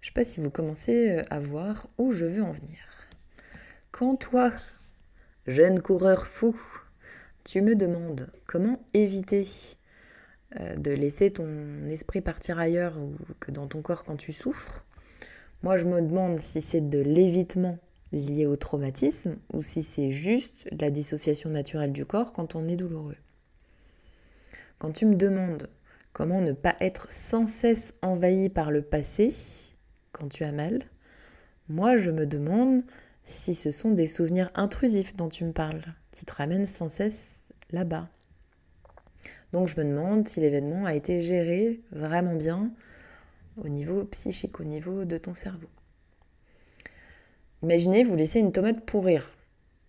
Je 0.00 0.08
sais 0.08 0.12
pas 0.12 0.24
si 0.24 0.40
vous 0.40 0.50
commencez 0.50 1.10
euh, 1.10 1.22
à 1.30 1.38
voir 1.38 1.86
où 1.98 2.10
je 2.10 2.24
veux 2.24 2.42
en 2.42 2.50
venir. 2.50 2.78
Quand 3.92 4.16
toi, 4.16 4.52
jeune 5.46 5.80
coureur 5.80 6.26
fou, 6.26 6.60
tu 7.44 7.62
me 7.62 7.76
demandes 7.76 8.28
comment 8.46 8.80
éviter 8.92 9.46
euh, 10.58 10.74
de 10.74 10.90
laisser 10.90 11.30
ton 11.30 11.86
esprit 11.86 12.22
partir 12.22 12.58
ailleurs 12.58 12.98
ou 12.98 13.14
que 13.38 13.52
dans 13.52 13.68
ton 13.68 13.82
corps 13.82 14.02
quand 14.02 14.16
tu 14.16 14.32
souffres, 14.32 14.84
moi 15.62 15.76
je 15.76 15.84
me 15.84 16.00
demande 16.00 16.40
si 16.40 16.60
c'est 16.60 16.88
de 16.88 16.98
l'évitement 16.98 17.78
lié 18.12 18.46
au 18.46 18.56
traumatisme 18.56 19.36
ou 19.52 19.62
si 19.62 19.82
c'est 19.82 20.10
juste 20.10 20.68
la 20.78 20.90
dissociation 20.90 21.50
naturelle 21.50 21.92
du 21.92 22.04
corps 22.04 22.32
quand 22.32 22.54
on 22.54 22.68
est 22.68 22.76
douloureux. 22.76 23.16
Quand 24.78 24.92
tu 24.92 25.06
me 25.06 25.16
demandes 25.16 25.68
comment 26.12 26.40
ne 26.40 26.52
pas 26.52 26.76
être 26.80 27.10
sans 27.10 27.46
cesse 27.46 27.92
envahi 28.02 28.48
par 28.48 28.70
le 28.70 28.82
passé 28.82 29.34
quand 30.12 30.28
tu 30.28 30.44
as 30.44 30.52
mal, 30.52 30.84
moi 31.68 31.96
je 31.96 32.10
me 32.10 32.26
demande 32.26 32.82
si 33.26 33.54
ce 33.54 33.70
sont 33.70 33.90
des 33.90 34.06
souvenirs 34.06 34.50
intrusifs 34.54 35.14
dont 35.14 35.28
tu 35.28 35.44
me 35.44 35.52
parles, 35.52 35.84
qui 36.10 36.24
te 36.24 36.32
ramènent 36.32 36.66
sans 36.66 36.88
cesse 36.88 37.44
là-bas. 37.70 38.08
Donc 39.52 39.68
je 39.68 39.80
me 39.80 39.84
demande 39.84 40.28
si 40.28 40.40
l'événement 40.40 40.86
a 40.86 40.94
été 40.94 41.22
géré 41.22 41.80
vraiment 41.90 42.34
bien 42.34 42.70
au 43.56 43.68
niveau 43.68 44.04
psychique, 44.04 44.60
au 44.60 44.64
niveau 44.64 45.04
de 45.04 45.18
ton 45.18 45.34
cerveau. 45.34 45.68
Imaginez, 47.62 48.04
vous 48.04 48.16
laissez 48.16 48.40
une 48.40 48.52
tomate 48.52 48.84
pourrir. 48.84 49.30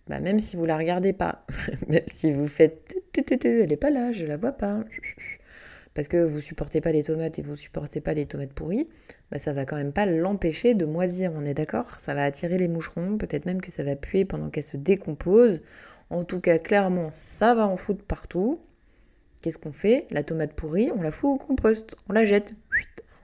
Bah, 0.08 0.18
même 0.18 0.40
si 0.40 0.56
vous 0.56 0.66
la 0.66 0.76
regardez 0.76 1.12
pas, 1.12 1.46
même 1.88 2.02
si 2.12 2.32
vous 2.32 2.48
faites 2.48 2.96
elle 3.44 3.68
n'est 3.68 3.76
pas 3.76 3.90
là, 3.90 4.12
je 4.12 4.24
la 4.24 4.36
vois 4.36 4.52
pas, 4.52 4.82
parce 5.94 6.08
que 6.08 6.24
vous 6.24 6.40
supportez 6.40 6.80
pas 6.80 6.92
les 6.92 7.02
tomates 7.02 7.38
et 7.38 7.42
vous 7.42 7.56
supportez 7.56 8.00
pas 8.00 8.14
les 8.14 8.26
tomates 8.26 8.52
pourries, 8.52 8.88
bah 9.30 9.38
ça 9.38 9.52
va 9.52 9.64
quand 9.66 9.76
même 9.76 9.92
pas 9.92 10.06
l'empêcher 10.06 10.74
de 10.74 10.84
moisir, 10.84 11.32
on 11.36 11.44
est 11.44 11.54
d'accord? 11.54 11.96
Ça 12.00 12.14
va 12.14 12.24
attirer 12.24 12.58
les 12.58 12.68
moucherons, 12.68 13.18
peut-être 13.18 13.46
même 13.46 13.60
que 13.60 13.70
ça 13.70 13.82
va 13.82 13.96
puer 13.96 14.24
pendant 14.24 14.50
qu'elle 14.50 14.64
se 14.64 14.76
décompose. 14.76 15.60
En 16.10 16.24
tout 16.24 16.40
cas, 16.40 16.58
clairement, 16.58 17.10
ça 17.12 17.54
va 17.54 17.66
en 17.66 17.76
foutre 17.76 18.04
partout. 18.04 18.60
Qu'est-ce 19.42 19.58
qu'on 19.58 19.72
fait? 19.72 20.06
La 20.10 20.22
tomate 20.24 20.54
pourrie, 20.54 20.90
on 20.94 21.02
la 21.02 21.10
fout 21.10 21.30
au 21.30 21.36
compost, 21.36 21.96
on 22.08 22.12
la 22.12 22.24
jette, 22.24 22.54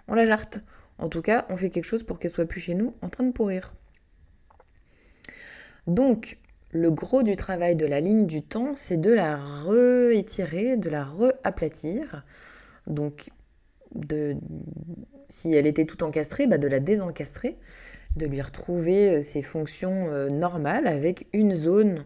on 0.09 0.15
la 0.15 0.27
jarte. 0.27 0.61
En 0.99 1.09
tout 1.09 1.23
cas, 1.23 1.47
on 1.51 1.57
fait 1.57 1.71
quelque 1.71 1.85
chose 1.85 2.03
pour 2.03 2.19
qu'elle 2.19 2.31
soit 2.31 2.47
plus 2.47 2.61
chez 2.61 2.75
nous 2.75 2.95
en 3.03 3.09
train 3.09 3.25
de 3.25 3.33
pourrir. 3.33 3.75
Donc, 5.87 6.39
le 6.73 6.91
gros 6.91 7.23
du 7.23 7.37
travail 7.37 7.77
de 7.77 7.87
la 7.87 8.01
ligne 8.01 8.27
du 8.27 8.43
temps, 8.43 8.75
c'est 8.75 8.97
de 8.97 9.13
la 9.13 9.37
réétirer, 9.37 10.77
de 10.77 10.91
la 10.91 11.05
re-aplatir. 11.05 12.25
Donc, 12.87 13.31
si 15.29 15.55
elle 15.55 15.67
était 15.67 15.85
tout 15.85 16.03
encastrée, 16.03 16.47
bah 16.47 16.59
de 16.59 16.69
la 16.69 16.81
désencastrer, 16.81 17.57
de 18.17 18.27
lui 18.27 18.43
retrouver 18.43 19.17
euh, 19.17 19.23
ses 19.23 19.43
fonctions 19.43 20.09
euh, 20.09 20.29
normales 20.29 20.87
avec 20.87 21.27
une 21.33 21.53
zone 21.53 22.05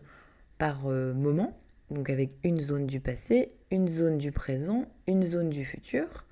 par 0.59 0.87
euh, 0.87 1.15
moment 1.15 1.57
donc 1.91 2.11
avec 2.11 2.31
une 2.45 2.61
zone 2.61 2.87
du 2.87 3.01
passé, 3.01 3.49
une 3.71 3.89
zone 3.89 4.19
du 4.19 4.33
présent, 4.33 4.87
une 5.07 5.25
zone 5.25 5.51
du 5.51 5.65
futur, 5.65 6.25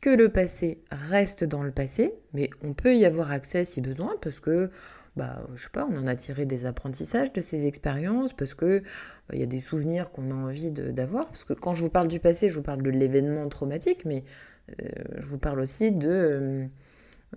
que 0.00 0.10
le 0.10 0.28
passé 0.28 0.78
reste 0.90 1.44
dans 1.44 1.62
le 1.62 1.72
passé, 1.72 2.14
mais 2.32 2.50
on 2.62 2.72
peut 2.72 2.94
y 2.94 3.04
avoir 3.04 3.32
accès 3.32 3.64
si 3.64 3.80
besoin, 3.80 4.14
parce 4.22 4.38
que, 4.38 4.70
bah, 5.18 5.46
je 5.54 5.64
sais 5.64 5.70
pas, 5.70 5.86
on 5.90 5.98
en 5.98 6.06
a 6.06 6.16
tiré 6.16 6.46
des 6.46 6.64
apprentissages 6.64 7.32
de 7.32 7.40
ces 7.40 7.66
expériences, 7.66 8.32
parce 8.32 8.54
que 8.54 8.80
bah, 8.80 9.34
il 9.34 9.40
y 9.40 9.42
a 9.42 9.46
des 9.46 9.60
souvenirs 9.60 10.10
qu'on 10.10 10.30
a 10.30 10.34
envie 10.34 10.70
d'avoir, 10.70 11.26
parce 11.26 11.44
que 11.44 11.52
quand 11.52 11.74
je 11.74 11.82
vous 11.82 11.90
parle 11.90 12.08
du 12.08 12.20
passé, 12.20 12.48
je 12.48 12.54
vous 12.54 12.62
parle 12.62 12.82
de 12.82 12.90
l'événement 12.90 13.48
traumatique, 13.48 14.04
mais 14.04 14.24
euh, 14.70 14.86
je 15.18 15.26
vous 15.26 15.38
parle 15.38 15.60
aussi 15.60 15.92
de... 15.92 16.08
Euh, 16.08 16.66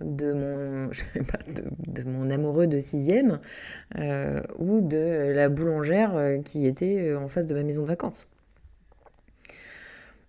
mon, 2.04 2.30
amoureux 2.30 2.66
de 2.66 2.80
sixième 2.80 3.40
euh, 3.98 4.40
ou 4.58 4.80
de 4.80 5.32
la 5.34 5.48
boulangère 5.48 6.16
euh, 6.16 6.38
qui 6.38 6.66
était 6.66 7.10
euh, 7.10 7.18
en 7.18 7.28
face 7.28 7.46
de 7.46 7.54
ma 7.54 7.62
maison 7.62 7.82
de 7.82 7.88
vacances. 7.88 8.28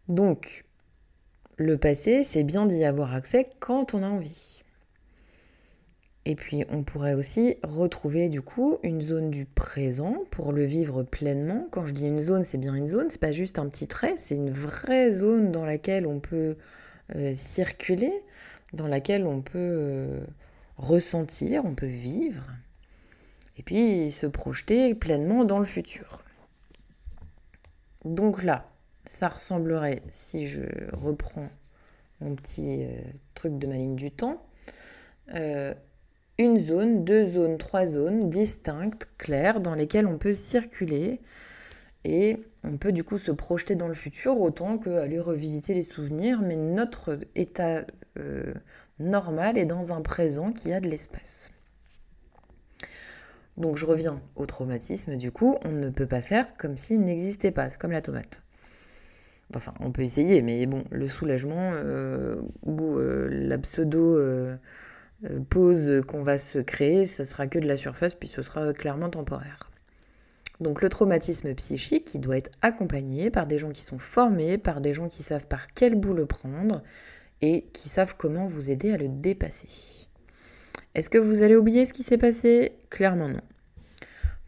Donc, 0.10 0.65
le 1.57 1.77
passé, 1.77 2.24
c'est 2.24 2.43
bien 2.43 2.65
d'y 2.65 2.83
avoir 2.83 3.13
accès 3.13 3.50
quand 3.60 3.93
on 3.93 4.03
a 4.03 4.07
envie. 4.07 4.62
Et 6.25 6.36
puis, 6.36 6.63
on 6.70 6.84
pourrait 6.84 7.15
aussi 7.15 7.58
retrouver 7.63 8.30
du 8.30 8.42
coup 8.42 8.77
une 8.82 9.01
zone 9.01 9.30
du 9.30 9.46
présent 9.46 10.24
pour 10.32 10.53
le 10.53 10.63
vivre 10.63 11.03
pleinement. 11.03 11.68
Quand 11.72 11.86
je 11.86 11.94
dis 11.94 12.08
une 12.08 12.22
zone, 12.22 12.46
c'est 12.46 12.58
bien 12.58 12.75
une 12.75 12.88
zone, 12.88 13.08
c'est 13.10 13.20
pas 13.20 13.34
juste 13.34 13.60
un 13.60 13.68
petit 13.68 13.88
trait, 13.88 14.13
c'est 14.18 14.36
une 14.36 14.50
vraie 14.50 15.12
zone 15.12 15.51
dans 15.51 15.65
laquelle 15.65 16.08
on 16.08 16.20
peut 16.20 16.56
circuler, 17.36 18.13
dans 18.74 18.88
laquelle 18.88 19.25
on 19.25 19.42
peut 19.42 19.51
euh, 19.58 20.25
ressentir, 20.77 21.63
on 21.65 21.75
peut 21.75 21.86
vivre, 21.86 22.44
et 23.58 23.63
puis 23.63 24.12
se 24.12 24.25
projeter 24.25 24.96
pleinement 24.96 25.46
dans 25.46 25.60
le 25.60 25.65
futur. 25.65 26.24
Donc 28.03 28.44
là, 28.44 28.70
ça 29.06 29.27
ressemblerait, 29.27 30.01
si 30.12 30.48
je 30.48 30.63
reprends 30.92 31.50
mon 32.20 32.36
petit 32.36 32.84
euh, 32.84 33.01
truc 33.36 33.58
de 33.60 33.68
ma 33.68 33.75
ligne 33.75 33.96
du 33.96 34.12
temps, 34.12 34.46
euh, 35.36 35.74
une 36.37 36.57
zone, 36.57 37.03
deux 37.03 37.25
zones, 37.25 37.57
trois 37.57 37.85
zones 37.85 38.29
distinctes, 38.29 39.07
claires, 39.17 39.59
dans 39.59 39.75
lesquelles 39.75 40.07
on 40.07 40.17
peut 40.17 40.33
circuler 40.33 41.21
et 42.05 42.37
on 42.63 42.77
peut 42.77 42.91
du 42.91 43.03
coup 43.03 43.17
se 43.17 43.31
projeter 43.31 43.75
dans 43.75 43.87
le 43.87 43.93
futur 43.93 44.39
autant 44.39 44.77
qu'aller 44.77 45.19
revisiter 45.19 45.73
les 45.73 45.83
souvenirs, 45.83 46.41
mais 46.41 46.55
notre 46.55 47.19
état 47.35 47.85
euh, 48.19 48.53
normal 48.99 49.57
est 49.57 49.65
dans 49.65 49.93
un 49.93 50.01
présent 50.01 50.51
qui 50.51 50.73
a 50.73 50.79
de 50.79 50.89
l'espace. 50.89 51.51
Donc 53.57 53.77
je 53.77 53.85
reviens 53.85 54.19
au 54.35 54.45
traumatisme, 54.45 55.15
du 55.15 55.31
coup, 55.31 55.57
on 55.63 55.71
ne 55.71 55.89
peut 55.89 56.07
pas 56.07 56.21
faire 56.21 56.57
comme 56.57 56.75
s'il 56.75 57.01
n'existait 57.01 57.51
pas, 57.51 57.69
comme 57.69 57.91
la 57.91 58.01
tomate. 58.01 58.41
Enfin, 59.55 59.73
on 59.79 59.91
peut 59.91 60.01
essayer, 60.01 60.41
mais 60.41 60.65
bon, 60.65 60.83
le 60.89 61.07
soulagement 61.07 61.71
euh, 61.73 62.41
ou 62.63 62.97
euh, 62.97 63.27
la 63.29 63.59
pseudo 63.59 64.17
pause 65.50 66.01
qu'on 66.08 66.24
va 66.24 66.39
se 66.39 66.60
créer, 66.60 67.06
ce 67.06 67.24
sera 67.24 67.48
que 67.48 67.60
de 67.60 67.68
la 67.68 67.77
surface, 67.77 68.15
puis 68.15 68.27
ce 68.27 68.42
sera 68.42 68.74
clairement 68.74 69.10
temporaire. 69.10 69.70
Donc 70.60 70.82
le 70.82 70.89
traumatisme 70.89 71.53
psychique, 71.56 72.13
il 72.13 72.22
doit 72.22 72.38
être 72.38 72.51
accompagné 72.62 73.30
par 73.30 73.48
des 73.48 73.58
gens 73.58 73.72
qui 73.72 73.84
sont 73.84 73.98
formés, 73.98 74.58
par 74.58 74.82
des 74.82 74.94
gens 74.94 75.10
qui 75.10 75.24
savent 75.24 75.48
par 75.48 75.68
quel 75.74 75.96
bout 75.96 76.13
le 76.13 76.25
prendre 76.25 76.84
et 77.42 77.65
qui 77.74 77.89
savent 77.89 78.15
comment 78.18 78.46
vous 78.46 78.72
aider 78.72 78.92
à 78.94 78.98
le 78.98 79.10
dépasser. 79.10 80.08
Est-ce 80.96 81.10
que 81.10 81.18
vous 81.18 81.42
allez 81.42 81.56
oublier 81.56 81.86
ce 81.86 81.94
qui 81.94 82.03
s'est 82.03 82.18
passé? 82.18 82.74
Clairement 82.89 83.30
non. 83.30 83.42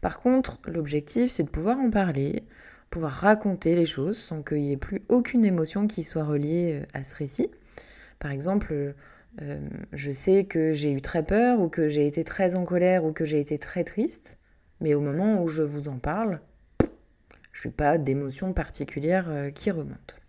Par 0.00 0.20
contre, 0.20 0.60
l'objectif, 0.66 1.30
c'est 1.30 1.42
de 1.42 1.48
pouvoir 1.48 1.78
en 1.78 1.90
parler, 1.90 2.44
pouvoir 2.90 3.12
raconter 3.12 3.74
les 3.74 3.86
choses 3.86 4.16
sans 4.16 4.42
qu'il 4.42 4.62
n'y 4.62 4.72
ait 4.72 4.76
plus 4.76 5.02
aucune 5.08 5.44
émotion 5.44 5.88
qui 5.88 6.04
soit 6.04 6.24
reliée 6.24 6.80
euh, 6.80 6.86
à 6.94 7.02
ce 7.02 7.14
récit. 7.14 7.50
Par 8.20 8.30
exemple, 8.30 8.94
euh, 9.42 9.60
je 9.92 10.12
sais 10.12 10.44
que 10.44 10.72
j'ai 10.72 10.92
eu 10.92 11.00
très 11.00 11.22
peur 11.22 11.60
ou 11.60 11.68
que 11.68 11.88
j'ai 11.88 12.06
été 12.06 12.24
très 12.24 12.54
en 12.56 12.64
colère 12.64 13.04
ou 13.04 13.12
que 13.12 13.24
j'ai 13.24 13.40
été 13.40 13.58
très 13.58 13.84
triste. 13.84 14.38
Mais 14.80 14.94
au 14.94 15.00
moment 15.00 15.42
où 15.42 15.48
je 15.48 15.62
vous 15.62 15.88
en 15.88 15.98
parle, 15.98 16.40
je 17.52 17.68
n'ai 17.68 17.72
pas 17.72 17.98
d'émotion 17.98 18.52
particulière 18.52 19.26
euh, 19.28 19.50
qui 19.50 19.70
remonte. 19.70 20.20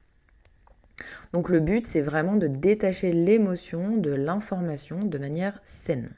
Donc 1.33 1.49
le 1.49 1.59
but, 1.59 1.85
c'est 1.85 2.01
vraiment 2.01 2.35
de 2.35 2.47
détacher 2.47 3.11
l'émotion 3.11 3.97
de 3.97 4.11
l'information 4.11 4.99
de 4.99 5.17
manière 5.17 5.59
saine. 5.63 6.11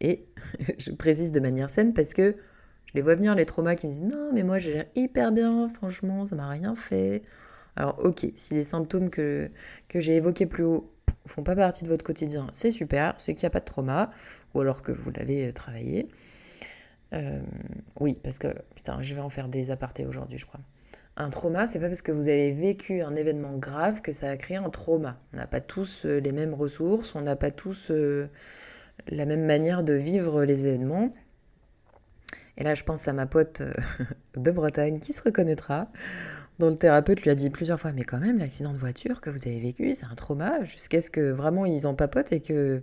Et 0.00 0.26
je 0.78 0.92
précise 0.92 1.32
de 1.32 1.40
manière 1.40 1.70
saine 1.70 1.92
parce 1.92 2.14
que 2.14 2.36
je 2.86 2.94
les 2.94 3.02
vois 3.02 3.14
venir 3.14 3.34
les 3.34 3.46
traumas 3.46 3.76
qui 3.76 3.86
me 3.86 3.92
disent 3.92 4.02
non 4.02 4.30
mais 4.32 4.42
moi 4.42 4.58
j'ai 4.58 4.72
l'air 4.72 4.86
hyper 4.96 5.32
bien, 5.32 5.68
franchement 5.68 6.26
ça 6.26 6.36
m'a 6.36 6.48
rien 6.48 6.74
fait. 6.74 7.22
Alors 7.76 7.98
ok, 8.04 8.26
si 8.34 8.54
les 8.54 8.64
symptômes 8.64 9.10
que, 9.10 9.50
que 9.88 10.00
j'ai 10.00 10.16
évoqués 10.16 10.46
plus 10.46 10.64
haut 10.64 10.92
font 11.30 11.42
pas 11.42 11.56
partie 11.56 11.84
de 11.84 11.88
votre 11.88 12.04
quotidien, 12.04 12.48
c'est 12.52 12.70
super, 12.70 13.14
c'est 13.18 13.34
qu'il 13.34 13.44
n'y 13.44 13.48
a 13.48 13.50
pas 13.50 13.60
de 13.60 13.64
trauma, 13.64 14.10
ou 14.54 14.60
alors 14.60 14.82
que 14.82 14.92
vous 14.92 15.10
l'avez 15.10 15.48
euh, 15.48 15.52
travaillé. 15.52 16.08
Euh, 17.12 17.40
oui, 17.98 18.18
parce 18.22 18.38
que, 18.38 18.48
putain, 18.74 19.00
je 19.02 19.14
vais 19.14 19.20
en 19.20 19.30
faire 19.30 19.48
des 19.48 19.70
apartés 19.70 20.06
aujourd'hui, 20.06 20.38
je 20.38 20.46
crois. 20.46 20.60
Un 21.16 21.30
trauma, 21.30 21.66
c'est 21.66 21.80
pas 21.80 21.88
parce 21.88 22.02
que 22.02 22.12
vous 22.12 22.28
avez 22.28 22.52
vécu 22.52 23.02
un 23.02 23.14
événement 23.14 23.56
grave 23.56 24.00
que 24.00 24.12
ça 24.12 24.30
a 24.30 24.36
créé 24.36 24.56
un 24.56 24.70
trauma. 24.70 25.20
On 25.32 25.36
n'a 25.36 25.46
pas 25.46 25.60
tous 25.60 26.04
euh, 26.04 26.20
les 26.20 26.32
mêmes 26.32 26.54
ressources, 26.54 27.14
on 27.14 27.20
n'a 27.20 27.36
pas 27.36 27.50
tous 27.50 27.92
la 29.08 29.24
même 29.24 29.44
manière 29.44 29.82
de 29.82 29.92
vivre 29.92 30.44
les 30.44 30.66
événements. 30.66 31.12
Et 32.56 32.64
là, 32.64 32.74
je 32.74 32.84
pense 32.84 33.08
à 33.08 33.12
ma 33.12 33.26
pote 33.26 33.62
de 34.36 34.50
Bretagne 34.50 35.00
qui 35.00 35.12
se 35.12 35.22
reconnaîtra, 35.22 35.88
dont 36.60 36.70
le 36.70 36.76
thérapeute 36.76 37.22
lui 37.22 37.30
a 37.30 37.34
dit 37.34 37.50
plusieurs 37.50 37.80
fois 37.80 37.92
Mais 37.92 38.04
quand 38.04 38.18
même, 38.18 38.38
l'accident 38.38 38.72
de 38.72 38.78
voiture 38.78 39.20
que 39.20 39.30
vous 39.30 39.48
avez 39.48 39.58
vécu, 39.58 39.94
c'est 39.94 40.06
un 40.06 40.14
trauma, 40.14 40.64
jusqu'à 40.64 41.00
ce 41.00 41.10
que 41.10 41.32
vraiment 41.32 41.66
ils 41.66 41.86
en 41.86 41.94
papotent 41.94 42.32
et 42.32 42.40
que. 42.40 42.82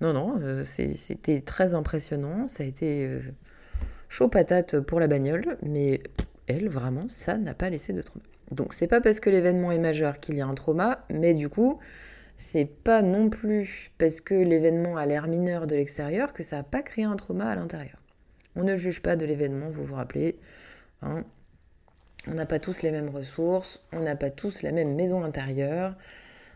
Non, 0.00 0.12
non, 0.12 0.62
c'était 0.62 1.40
très 1.40 1.74
impressionnant, 1.74 2.48
ça 2.48 2.62
a 2.62 2.66
été 2.66 3.08
chaud 4.10 4.28
patate 4.28 4.78
pour 4.80 5.00
la 5.00 5.06
bagnole, 5.06 5.56
mais 5.62 6.02
elle, 6.46 6.68
vraiment, 6.68 7.08
ça 7.08 7.38
n'a 7.38 7.54
pas 7.54 7.70
laissé 7.70 7.94
de 7.94 8.02
trauma. 8.02 8.24
Donc 8.50 8.74
c'est 8.74 8.86
pas 8.86 9.00
parce 9.00 9.20
que 9.20 9.30
l'événement 9.30 9.72
est 9.72 9.78
majeur 9.78 10.20
qu'il 10.20 10.36
y 10.36 10.40
a 10.40 10.46
un 10.46 10.54
trauma, 10.54 11.04
mais 11.10 11.34
du 11.34 11.48
coup, 11.48 11.78
c'est 12.38 12.66
pas 12.66 13.02
non 13.02 13.28
plus 13.28 13.90
parce 13.98 14.20
que 14.20 14.34
l'événement 14.34 14.96
a 14.96 15.06
l'air 15.06 15.26
mineur 15.26 15.66
de 15.66 15.74
l'extérieur 15.74 16.32
que 16.32 16.42
ça 16.42 16.56
n'a 16.56 16.62
pas 16.62 16.82
créé 16.82 17.04
un 17.04 17.16
trauma 17.16 17.46
à 17.46 17.54
l'intérieur. 17.54 18.00
On 18.54 18.62
ne 18.62 18.76
juge 18.76 19.02
pas 19.02 19.16
de 19.16 19.26
l'événement, 19.26 19.68
vous 19.70 19.84
vous 19.84 19.94
rappelez. 19.94 20.38
Hein. 21.02 21.24
On 22.28 22.34
n'a 22.34 22.46
pas 22.46 22.58
tous 22.58 22.82
les 22.82 22.90
mêmes 22.90 23.08
ressources, 23.08 23.80
on 23.92 24.00
n'a 24.00 24.16
pas 24.16 24.30
tous 24.30 24.62
la 24.62 24.72
même 24.72 24.94
maison 24.94 25.22
intérieure. 25.22 25.94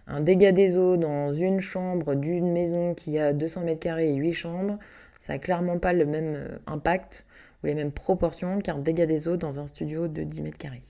Un 0.09 0.21
dégât 0.21 0.53
des 0.53 0.77
eaux 0.77 0.97
dans 0.97 1.33
une 1.33 1.61
chambre 1.61 2.17
d'une 2.17 2.51
maison 2.51 2.95
qui 2.95 3.19
a 3.19 3.33
200 3.33 3.63
mètres 3.63 3.81
carrés 3.81 4.11
et 4.11 4.17
8 4.17 4.33
chambres, 4.33 4.79
ça 5.21 5.35
n'a 5.35 5.39
clairement 5.39 5.79
pas 5.79 5.93
le 5.93 6.07
même 6.07 6.35
euh, 6.35 6.59
impact 6.67 7.27
ou 7.63 7.67
les 7.67 7.75
mêmes 7.75 7.93
proportions 7.93 8.59
qu'un 8.59 8.79
dégât 8.79 9.07
des 9.07 9.29
eaux 9.29 9.37
dans 9.37 9.61
un 9.61 9.67
studio 9.67 10.09
de 10.09 10.25
10 10.25 10.43
mètres 10.43 10.59
carrés. 10.59 10.83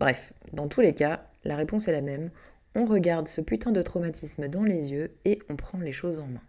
Bref, 0.00 0.32
dans 0.52 0.66
tous 0.66 0.80
les 0.80 0.94
cas, 0.94 1.24
la 1.44 1.54
réponse 1.54 1.86
est 1.86 1.92
la 1.92 2.00
même. 2.00 2.30
On 2.74 2.86
regarde 2.86 3.28
ce 3.28 3.40
putain 3.40 3.70
de 3.70 3.82
traumatisme 3.82 4.48
dans 4.48 4.64
les 4.64 4.90
yeux 4.90 5.14
et 5.24 5.38
on 5.48 5.54
prend 5.54 5.78
les 5.78 5.92
choses 5.92 6.18
en 6.18 6.26
main. 6.26 6.42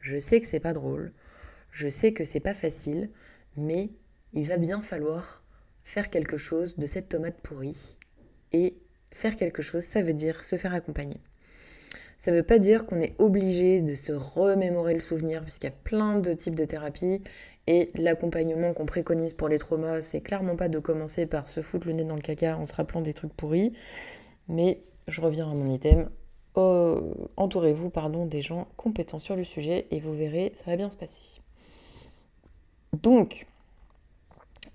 Je 0.00 0.18
sais 0.18 0.40
que 0.40 0.46
c'est 0.46 0.60
pas 0.60 0.72
drôle, 0.72 1.12
je 1.72 1.88
sais 1.88 2.12
que 2.12 2.24
c'est 2.24 2.40
pas 2.40 2.54
facile, 2.54 3.10
mais 3.56 3.90
il 4.32 4.46
va 4.46 4.56
bien 4.56 4.80
falloir 4.80 5.42
faire 5.86 6.10
quelque 6.10 6.36
chose 6.36 6.76
de 6.76 6.84
cette 6.84 7.08
tomate 7.08 7.40
pourrie. 7.40 7.96
Et 8.52 8.76
faire 9.12 9.36
quelque 9.36 9.62
chose, 9.62 9.84
ça 9.84 10.02
veut 10.02 10.12
dire 10.12 10.44
se 10.44 10.56
faire 10.56 10.74
accompagner. 10.74 11.20
Ça 12.18 12.32
ne 12.32 12.36
veut 12.36 12.42
pas 12.42 12.58
dire 12.58 12.86
qu'on 12.86 13.00
est 13.00 13.14
obligé 13.18 13.80
de 13.80 13.94
se 13.94 14.12
remémorer 14.12 14.94
le 14.94 15.00
souvenir, 15.00 15.42
puisqu'il 15.42 15.66
y 15.66 15.68
a 15.68 15.74
plein 15.84 16.18
de 16.18 16.34
types 16.34 16.54
de 16.54 16.64
thérapies. 16.64 17.22
Et 17.66 17.90
l'accompagnement 17.94 18.74
qu'on 18.74 18.86
préconise 18.86 19.32
pour 19.32 19.48
les 19.48 19.58
traumas, 19.58 20.02
c'est 20.02 20.20
clairement 20.20 20.56
pas 20.56 20.68
de 20.68 20.78
commencer 20.78 21.26
par 21.26 21.48
se 21.48 21.60
foutre 21.60 21.86
le 21.86 21.94
nez 21.94 22.04
dans 22.04 22.16
le 22.16 22.20
caca 22.20 22.58
en 22.58 22.64
se 22.64 22.74
rappelant 22.74 23.00
des 23.00 23.14
trucs 23.14 23.34
pourris. 23.34 23.72
Mais 24.48 24.82
je 25.08 25.20
reviens 25.20 25.50
à 25.50 25.54
mon 25.54 25.70
item. 25.72 26.10
Entourez-vous 27.36 27.90
pardon, 27.90 28.26
des 28.26 28.42
gens 28.42 28.66
compétents 28.76 29.18
sur 29.18 29.36
le 29.36 29.44
sujet 29.44 29.86
et 29.90 30.00
vous 30.00 30.14
verrez, 30.14 30.52
ça 30.56 30.64
va 30.66 30.76
bien 30.76 30.90
se 30.90 30.96
passer. 30.96 31.42
Donc, 33.02 33.46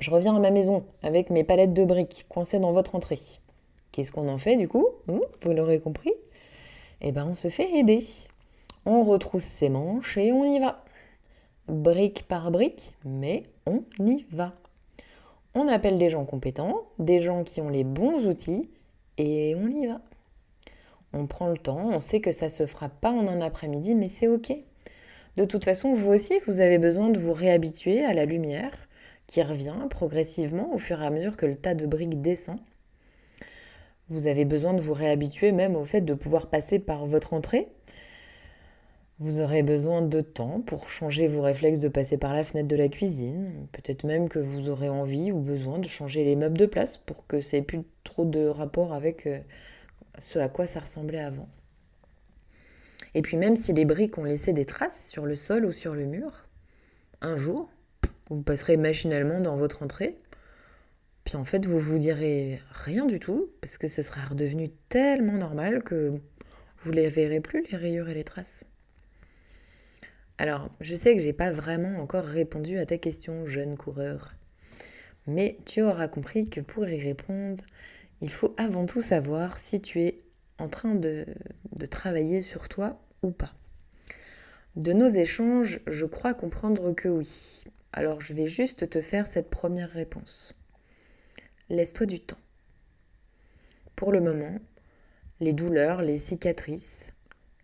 je 0.01 0.11
reviens 0.11 0.35
à 0.35 0.39
ma 0.39 0.51
maison 0.51 0.83
avec 1.03 1.29
mes 1.29 1.43
palettes 1.43 1.73
de 1.73 1.85
briques 1.85 2.25
coincées 2.27 2.59
dans 2.59 2.73
votre 2.73 2.95
entrée. 2.95 3.19
Qu'est-ce 3.91 4.11
qu'on 4.11 4.27
en 4.27 4.37
fait 4.37 4.57
du 4.57 4.67
coup? 4.67 4.87
Vous 5.07 5.53
l'aurez 5.53 5.79
compris? 5.79 6.11
Eh 7.01 7.11
ben 7.11 7.27
on 7.29 7.35
se 7.35 7.49
fait 7.49 7.71
aider. 7.77 7.99
On 8.85 9.03
retrousse 9.03 9.43
ses 9.43 9.69
manches 9.69 10.17
et 10.17 10.31
on 10.31 10.43
y 10.43 10.59
va. 10.59 10.83
Brique 11.67 12.27
par 12.27 12.49
brique, 12.49 12.93
mais 13.05 13.43
on 13.67 13.83
y 13.99 14.25
va. 14.31 14.53
On 15.53 15.67
appelle 15.67 15.99
des 15.99 16.09
gens 16.09 16.25
compétents, 16.25 16.83
des 16.97 17.21
gens 17.21 17.43
qui 17.43 17.61
ont 17.61 17.69
les 17.69 17.83
bons 17.83 18.25
outils, 18.25 18.69
et 19.17 19.53
on 19.55 19.67
y 19.67 19.85
va. 19.85 20.01
On 21.13 21.27
prend 21.27 21.49
le 21.49 21.57
temps, 21.57 21.89
on 21.89 21.99
sait 21.99 22.21
que 22.21 22.31
ça 22.31 22.49
se 22.49 22.65
fera 22.65 22.89
pas 22.89 23.11
en 23.11 23.27
un 23.27 23.41
après-midi, 23.41 23.93
mais 23.93 24.09
c'est 24.09 24.27
ok. 24.27 24.53
De 25.35 25.45
toute 25.45 25.63
façon, 25.63 25.93
vous 25.93 26.09
aussi, 26.09 26.39
vous 26.47 26.59
avez 26.59 26.77
besoin 26.77 27.09
de 27.09 27.19
vous 27.19 27.33
réhabituer 27.33 28.03
à 28.03 28.13
la 28.13 28.25
lumière, 28.25 28.73
qui 29.31 29.41
revient 29.41 29.87
progressivement 29.89 30.73
au 30.73 30.77
fur 30.77 31.01
et 31.01 31.05
à 31.05 31.09
mesure 31.09 31.37
que 31.37 31.45
le 31.45 31.55
tas 31.55 31.73
de 31.73 31.85
briques 31.85 32.21
descend. 32.21 32.59
Vous 34.09 34.27
avez 34.27 34.43
besoin 34.43 34.73
de 34.73 34.81
vous 34.81 34.91
réhabituer 34.91 35.53
même 35.53 35.77
au 35.77 35.85
fait 35.85 36.01
de 36.01 36.13
pouvoir 36.13 36.49
passer 36.49 36.79
par 36.79 37.05
votre 37.05 37.33
entrée. 37.33 37.69
Vous 39.19 39.39
aurez 39.39 39.63
besoin 39.63 40.01
de 40.01 40.19
temps 40.19 40.59
pour 40.59 40.89
changer 40.89 41.29
vos 41.29 41.41
réflexes 41.41 41.79
de 41.79 41.87
passer 41.87 42.17
par 42.17 42.33
la 42.33 42.43
fenêtre 42.43 42.67
de 42.67 42.75
la 42.75 42.89
cuisine. 42.89 43.67
Peut-être 43.71 44.03
même 44.03 44.27
que 44.27 44.37
vous 44.37 44.67
aurez 44.67 44.89
envie 44.89 45.31
ou 45.31 45.39
besoin 45.39 45.79
de 45.79 45.87
changer 45.87 46.25
les 46.25 46.35
meubles 46.35 46.57
de 46.57 46.65
place 46.65 46.97
pour 46.97 47.25
que 47.25 47.39
ça 47.39 47.55
ait 47.55 47.61
plus 47.61 47.83
trop 48.03 48.25
de 48.25 48.45
rapport 48.47 48.91
avec 48.91 49.27
euh, 49.27 49.39
ce 50.19 50.39
à 50.39 50.49
quoi 50.49 50.67
ça 50.67 50.81
ressemblait 50.81 51.21
avant. 51.21 51.47
Et 53.13 53.21
puis 53.21 53.37
même 53.37 53.55
si 53.55 53.71
les 53.71 53.85
briques 53.85 54.17
ont 54.17 54.25
laissé 54.25 54.51
des 54.51 54.65
traces 54.65 55.09
sur 55.09 55.25
le 55.25 55.35
sol 55.35 55.63
ou 55.63 55.71
sur 55.71 55.95
le 55.95 56.05
mur, 56.05 56.49
un 57.21 57.37
jour, 57.37 57.69
vous 58.31 58.41
passerez 58.41 58.77
machinalement 58.77 59.41
dans 59.41 59.55
votre 59.55 59.83
entrée. 59.83 60.17
Puis 61.25 61.35
en 61.35 61.43
fait, 61.43 61.65
vous 61.65 61.79
vous 61.79 61.99
direz 61.99 62.61
rien 62.71 63.05
du 63.05 63.19
tout, 63.19 63.51
parce 63.61 63.77
que 63.77 63.87
ce 63.87 64.01
sera 64.01 64.21
redevenu 64.25 64.69
tellement 64.89 65.33
normal 65.33 65.83
que 65.83 66.13
vous 66.79 66.91
ne 66.91 66.95
les 66.95 67.09
verrez 67.09 67.41
plus, 67.41 67.63
les 67.69 67.77
rayures 67.77 68.09
et 68.09 68.13
les 68.13 68.23
traces. 68.23 68.65
Alors, 70.37 70.71
je 70.79 70.95
sais 70.95 71.15
que 71.15 71.21
j'ai 71.21 71.33
pas 71.33 71.51
vraiment 71.51 71.99
encore 71.99 72.23
répondu 72.23 72.79
à 72.79 72.85
ta 72.85 72.97
question, 72.97 73.45
jeune 73.45 73.77
coureur. 73.77 74.29
Mais 75.27 75.57
tu 75.65 75.83
auras 75.83 76.07
compris 76.07 76.49
que 76.49 76.61
pour 76.61 76.87
y 76.87 76.99
répondre, 76.99 77.63
il 78.21 78.31
faut 78.31 78.55
avant 78.57 78.85
tout 78.85 79.01
savoir 79.01 79.57
si 79.57 79.81
tu 79.81 80.01
es 80.01 80.21
en 80.57 80.69
train 80.69 80.95
de, 80.95 81.25
de 81.73 81.85
travailler 81.85 82.41
sur 82.41 82.69
toi 82.69 82.99
ou 83.21 83.31
pas. 83.31 83.53
De 84.77 84.93
nos 84.93 85.09
échanges, 85.09 85.81
je 85.85 86.05
crois 86.05 86.33
comprendre 86.33 86.93
que 86.93 87.09
oui. 87.09 87.65
Alors 87.93 88.21
je 88.21 88.33
vais 88.33 88.47
juste 88.47 88.89
te 88.89 89.01
faire 89.01 89.27
cette 89.27 89.49
première 89.49 89.89
réponse. 89.89 90.55
Laisse-toi 91.69 92.05
du 92.05 92.21
temps. 92.21 92.37
Pour 93.95 94.11
le 94.11 94.21
moment, 94.21 94.57
les 95.41 95.53
douleurs, 95.53 96.01
les 96.01 96.17
cicatrices, 96.17 97.07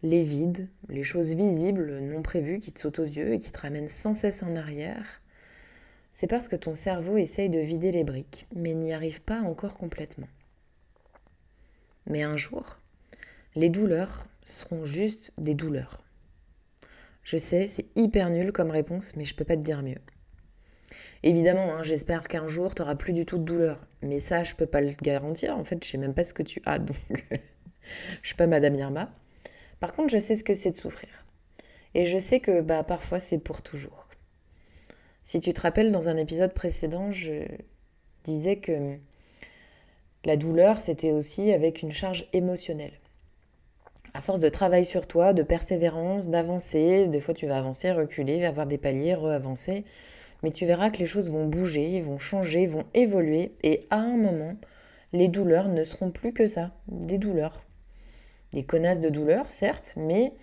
les 0.03 0.23
vides, 0.23 0.67
les 0.89 1.03
choses 1.03 1.33
visibles, 1.33 1.99
non 1.99 2.21
prévues, 2.21 2.59
qui 2.59 2.71
te 2.73 2.81
sautent 2.81 2.99
aux 2.99 3.03
yeux 3.03 3.33
et 3.33 3.39
qui 3.39 3.51
te 3.51 3.59
ramènent 3.59 3.87
sans 3.87 4.13
cesse 4.13 4.43
en 4.43 4.55
arrière, 4.55 5.21
c'est 6.11 6.27
parce 6.27 6.47
que 6.47 6.55
ton 6.55 6.73
cerveau 6.73 7.17
essaye 7.17 7.49
de 7.49 7.59
vider 7.59 7.91
les 7.91 8.03
briques, 8.03 8.47
mais 8.55 8.73
n'y 8.73 8.91
arrive 8.93 9.21
pas 9.21 9.41
encore 9.41 9.77
complètement. 9.77 10.27
Mais 12.05 12.23
un 12.23 12.37
jour, 12.37 12.77
les 13.55 13.69
douleurs 13.69 14.25
seront 14.45 14.83
juste 14.83 15.31
des 15.37 15.55
douleurs. 15.55 16.03
Je 17.23 17.37
sais, 17.37 17.67
c'est 17.67 17.87
hyper 17.95 18.29
nul 18.29 18.51
comme 18.51 18.71
réponse, 18.71 19.15
mais 19.15 19.25
je 19.25 19.35
peux 19.35 19.45
pas 19.45 19.57
te 19.57 19.61
dire 19.61 19.83
mieux. 19.83 19.99
Évidemment, 21.23 21.75
hein, 21.75 21.83
j'espère 21.83 22.27
qu'un 22.27 22.47
jour, 22.47 22.75
tu 22.75 22.81
n'auras 22.81 22.95
plus 22.95 23.13
du 23.13 23.25
tout 23.25 23.37
de 23.37 23.43
douleur. 23.43 23.85
Mais 24.01 24.19
ça, 24.19 24.43
je 24.43 24.55
peux 24.55 24.65
pas 24.65 24.81
le 24.81 24.91
garantir. 25.01 25.57
En 25.57 25.63
fait, 25.63 25.83
je 25.83 25.89
sais 25.89 25.97
même 25.97 26.13
pas 26.13 26.23
ce 26.23 26.33
que 26.33 26.43
tu 26.43 26.61
as, 26.65 26.79
donc 26.79 26.97
je 28.21 28.27
suis 28.27 28.35
pas 28.35 28.47
Madame 28.47 28.75
Irma. 28.75 29.11
Par 29.79 29.93
contre, 29.93 30.11
je 30.11 30.19
sais 30.19 30.35
ce 30.35 30.43
que 30.43 30.53
c'est 30.53 30.71
de 30.71 30.77
souffrir. 30.77 31.25
Et 31.93 32.05
je 32.05 32.17
sais 32.17 32.39
que 32.39 32.61
bah, 32.61 32.83
parfois, 32.83 33.19
c'est 33.19 33.37
pour 33.37 33.61
toujours. 33.61 34.07
Si 35.23 35.39
tu 35.39 35.51
te 35.53 35.61
rappelles, 35.61 35.91
dans 35.91 36.09
un 36.09 36.17
épisode 36.17 36.53
précédent, 36.53 37.11
je 37.11 37.43
disais 38.23 38.57
que 38.57 38.97
la 40.25 40.37
douleur, 40.37 40.79
c'était 40.79 41.11
aussi 41.11 41.51
avec 41.51 41.81
une 41.81 41.91
charge 41.91 42.27
émotionnelle. 42.33 42.99
À 44.13 44.21
force 44.21 44.39
de 44.39 44.49
travail 44.49 44.83
sur 44.83 45.05
toi, 45.05 45.33
de 45.33 45.43
persévérance, 45.43 46.27
d'avancer, 46.29 47.07
des 47.07 47.21
fois 47.21 47.33
tu 47.33 47.45
vas 47.45 47.57
avancer, 47.57 47.91
reculer, 47.91 48.43
avoir 48.45 48.65
des 48.65 48.77
paliers, 48.77 49.13
re-avancer 49.13 49.85
mais 50.43 50.51
tu 50.51 50.65
verras 50.65 50.89
que 50.89 50.97
les 50.97 51.05
choses 51.05 51.29
vont 51.29 51.47
bouger, 51.47 51.99
vont 52.01 52.19
changer, 52.19 52.67
vont 52.67 52.85
évoluer, 52.93 53.53
et 53.63 53.85
à 53.89 53.97
un 53.97 54.17
moment, 54.17 54.55
les 55.13 55.27
douleurs 55.27 55.69
ne 55.69 55.83
seront 55.83 56.11
plus 56.11 56.33
que 56.33 56.47
ça, 56.47 56.71
des 56.87 57.17
douleurs. 57.17 57.63
Des 58.51 58.63
connasses 58.63 58.99
de 58.99 59.09
douleurs, 59.09 59.49
certes, 59.49 59.93
mais 59.97 60.33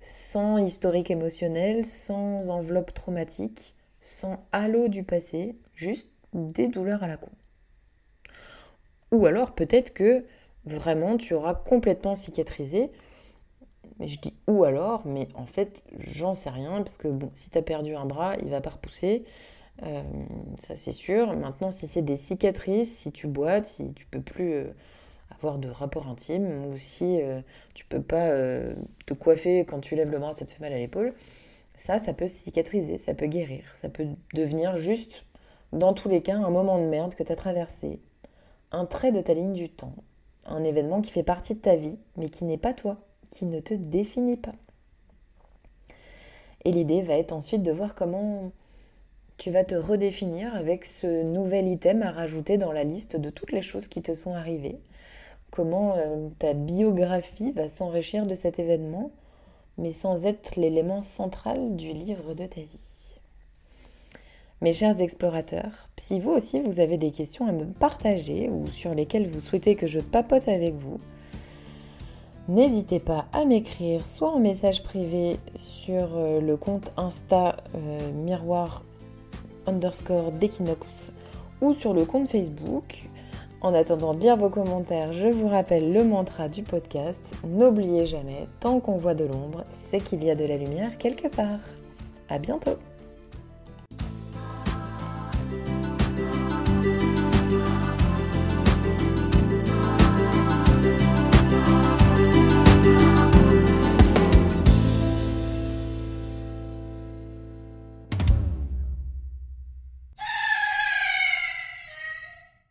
sans 0.00 0.58
historique 0.58 1.10
émotionnel, 1.10 1.84
sans 1.84 2.50
enveloppe 2.50 2.94
traumatique, 2.94 3.74
sans 4.00 4.46
halo 4.52 4.88
du 4.88 5.02
passé, 5.02 5.56
juste 5.74 6.10
des 6.32 6.68
douleurs 6.68 7.02
à 7.02 7.08
la 7.08 7.16
con. 7.16 7.30
Ou 9.12 9.26
alors 9.26 9.54
peut-être 9.54 9.94
que 9.94 10.24
vraiment 10.64 11.16
tu 11.16 11.34
auras 11.34 11.54
complètement 11.54 12.14
cicatrisé, 12.14 12.90
mais 13.98 14.08
je 14.08 14.18
dis 14.20 14.34
ou 14.46 14.64
alors, 14.64 15.06
mais 15.06 15.28
en 15.34 15.46
fait, 15.46 15.84
j'en 15.98 16.34
sais 16.34 16.50
rien, 16.50 16.82
parce 16.82 16.96
que 16.96 17.08
bon, 17.08 17.30
si 17.34 17.50
tu 17.50 17.58
as 17.58 17.62
perdu 17.62 17.94
un 17.94 18.06
bras, 18.06 18.36
il 18.42 18.48
va 18.48 18.60
pas 18.60 18.70
repousser. 18.70 19.24
Euh, 19.82 20.02
ça 20.58 20.76
c'est 20.76 20.92
sûr. 20.92 21.34
Maintenant, 21.34 21.70
si 21.70 21.86
c'est 21.86 22.02
des 22.02 22.16
cicatrices, 22.16 22.96
si 22.96 23.12
tu 23.12 23.26
boites, 23.26 23.66
si 23.66 23.92
tu 23.94 24.06
peux 24.06 24.20
plus 24.20 24.54
euh, 24.54 24.64
avoir 25.30 25.58
de 25.58 25.68
rapport 25.68 26.08
intime, 26.08 26.66
ou 26.66 26.76
si 26.76 27.20
euh, 27.20 27.40
tu 27.74 27.84
peux 27.84 28.02
pas 28.02 28.30
te 29.06 29.14
coiffer 29.14 29.64
quand 29.64 29.80
tu 29.80 29.96
lèves 29.96 30.10
le 30.10 30.18
bras, 30.18 30.34
ça 30.34 30.46
te 30.46 30.52
fait 30.52 30.60
mal 30.60 30.72
à 30.72 30.78
l'épaule, 30.78 31.14
ça, 31.74 31.98
ça 31.98 32.12
peut 32.14 32.28
cicatriser, 32.28 32.98
ça 32.98 33.14
peut 33.14 33.26
guérir, 33.26 33.64
ça 33.74 33.88
peut 33.88 34.06
devenir 34.34 34.76
juste, 34.76 35.24
dans 35.72 35.92
tous 35.92 36.08
les 36.08 36.22
cas, 36.22 36.36
un 36.36 36.50
moment 36.50 36.78
de 36.78 36.86
merde 36.86 37.14
que 37.14 37.22
tu 37.22 37.32
as 37.32 37.36
traversé, 37.36 38.00
un 38.72 38.86
trait 38.86 39.12
de 39.12 39.20
ta 39.20 39.34
ligne 39.34 39.52
du 39.52 39.68
temps, 39.68 39.94
un 40.46 40.64
événement 40.64 41.02
qui 41.02 41.12
fait 41.12 41.22
partie 41.22 41.54
de 41.54 41.60
ta 41.60 41.76
vie, 41.76 41.98
mais 42.16 42.28
qui 42.28 42.44
n'est 42.44 42.58
pas 42.58 42.72
toi 42.72 42.98
qui 43.36 43.44
ne 43.44 43.60
te 43.60 43.74
définit 43.74 44.38
pas. 44.38 44.54
Et 46.64 46.72
l'idée 46.72 47.02
va 47.02 47.14
être 47.14 47.32
ensuite 47.32 47.62
de 47.62 47.70
voir 47.70 47.94
comment 47.94 48.50
tu 49.36 49.50
vas 49.50 49.62
te 49.62 49.74
redéfinir 49.74 50.54
avec 50.56 50.86
ce 50.86 51.22
nouvel 51.22 51.68
item 51.68 52.02
à 52.02 52.10
rajouter 52.10 52.56
dans 52.56 52.72
la 52.72 52.82
liste 52.82 53.16
de 53.16 53.28
toutes 53.28 53.52
les 53.52 53.60
choses 53.60 53.88
qui 53.88 54.00
te 54.00 54.14
sont 54.14 54.32
arrivées. 54.32 54.78
Comment 55.50 55.94
euh, 55.96 56.28
ta 56.38 56.54
biographie 56.54 57.52
va 57.52 57.68
s'enrichir 57.68 58.26
de 58.26 58.34
cet 58.34 58.58
événement, 58.58 59.10
mais 59.76 59.90
sans 59.90 60.24
être 60.24 60.56
l'élément 60.56 61.02
central 61.02 61.76
du 61.76 61.92
livre 61.92 62.32
de 62.32 62.46
ta 62.46 62.62
vie. 62.62 63.14
Mes 64.62 64.72
chers 64.72 65.02
explorateurs, 65.02 65.90
si 65.98 66.18
vous 66.18 66.30
aussi 66.30 66.60
vous 66.60 66.80
avez 66.80 66.96
des 66.96 67.10
questions 67.10 67.46
à 67.46 67.52
me 67.52 67.66
partager 67.66 68.48
ou 68.48 68.66
sur 68.68 68.94
lesquelles 68.94 69.28
vous 69.28 69.40
souhaitez 69.40 69.76
que 69.76 69.86
je 69.86 70.00
papote 70.00 70.48
avec 70.48 70.74
vous, 70.74 70.96
N'hésitez 72.48 73.00
pas 73.00 73.26
à 73.32 73.44
m'écrire 73.44 74.06
soit 74.06 74.30
en 74.30 74.38
message 74.38 74.84
privé 74.84 75.38
sur 75.56 76.16
euh, 76.16 76.40
le 76.40 76.56
compte 76.56 76.92
Insta 76.96 77.56
euh, 77.74 78.12
miroir 78.12 78.84
underscore 79.66 80.30
d'Equinox 80.30 81.10
ou 81.60 81.74
sur 81.74 81.92
le 81.92 82.04
compte 82.04 82.28
Facebook. 82.28 83.08
En 83.62 83.74
attendant 83.74 84.14
de 84.14 84.20
lire 84.20 84.36
vos 84.36 84.50
commentaires, 84.50 85.12
je 85.12 85.26
vous 85.26 85.48
rappelle 85.48 85.92
le 85.92 86.04
mantra 86.04 86.48
du 86.48 86.62
podcast. 86.62 87.22
N'oubliez 87.44 88.06
jamais, 88.06 88.46
tant 88.60 88.78
qu'on 88.78 88.96
voit 88.96 89.14
de 89.14 89.24
l'ombre, 89.24 89.64
c'est 89.90 90.00
qu'il 90.00 90.22
y 90.22 90.30
a 90.30 90.36
de 90.36 90.44
la 90.44 90.56
lumière 90.56 90.98
quelque 90.98 91.26
part. 91.26 91.58
À 92.28 92.38
bientôt! 92.38 92.76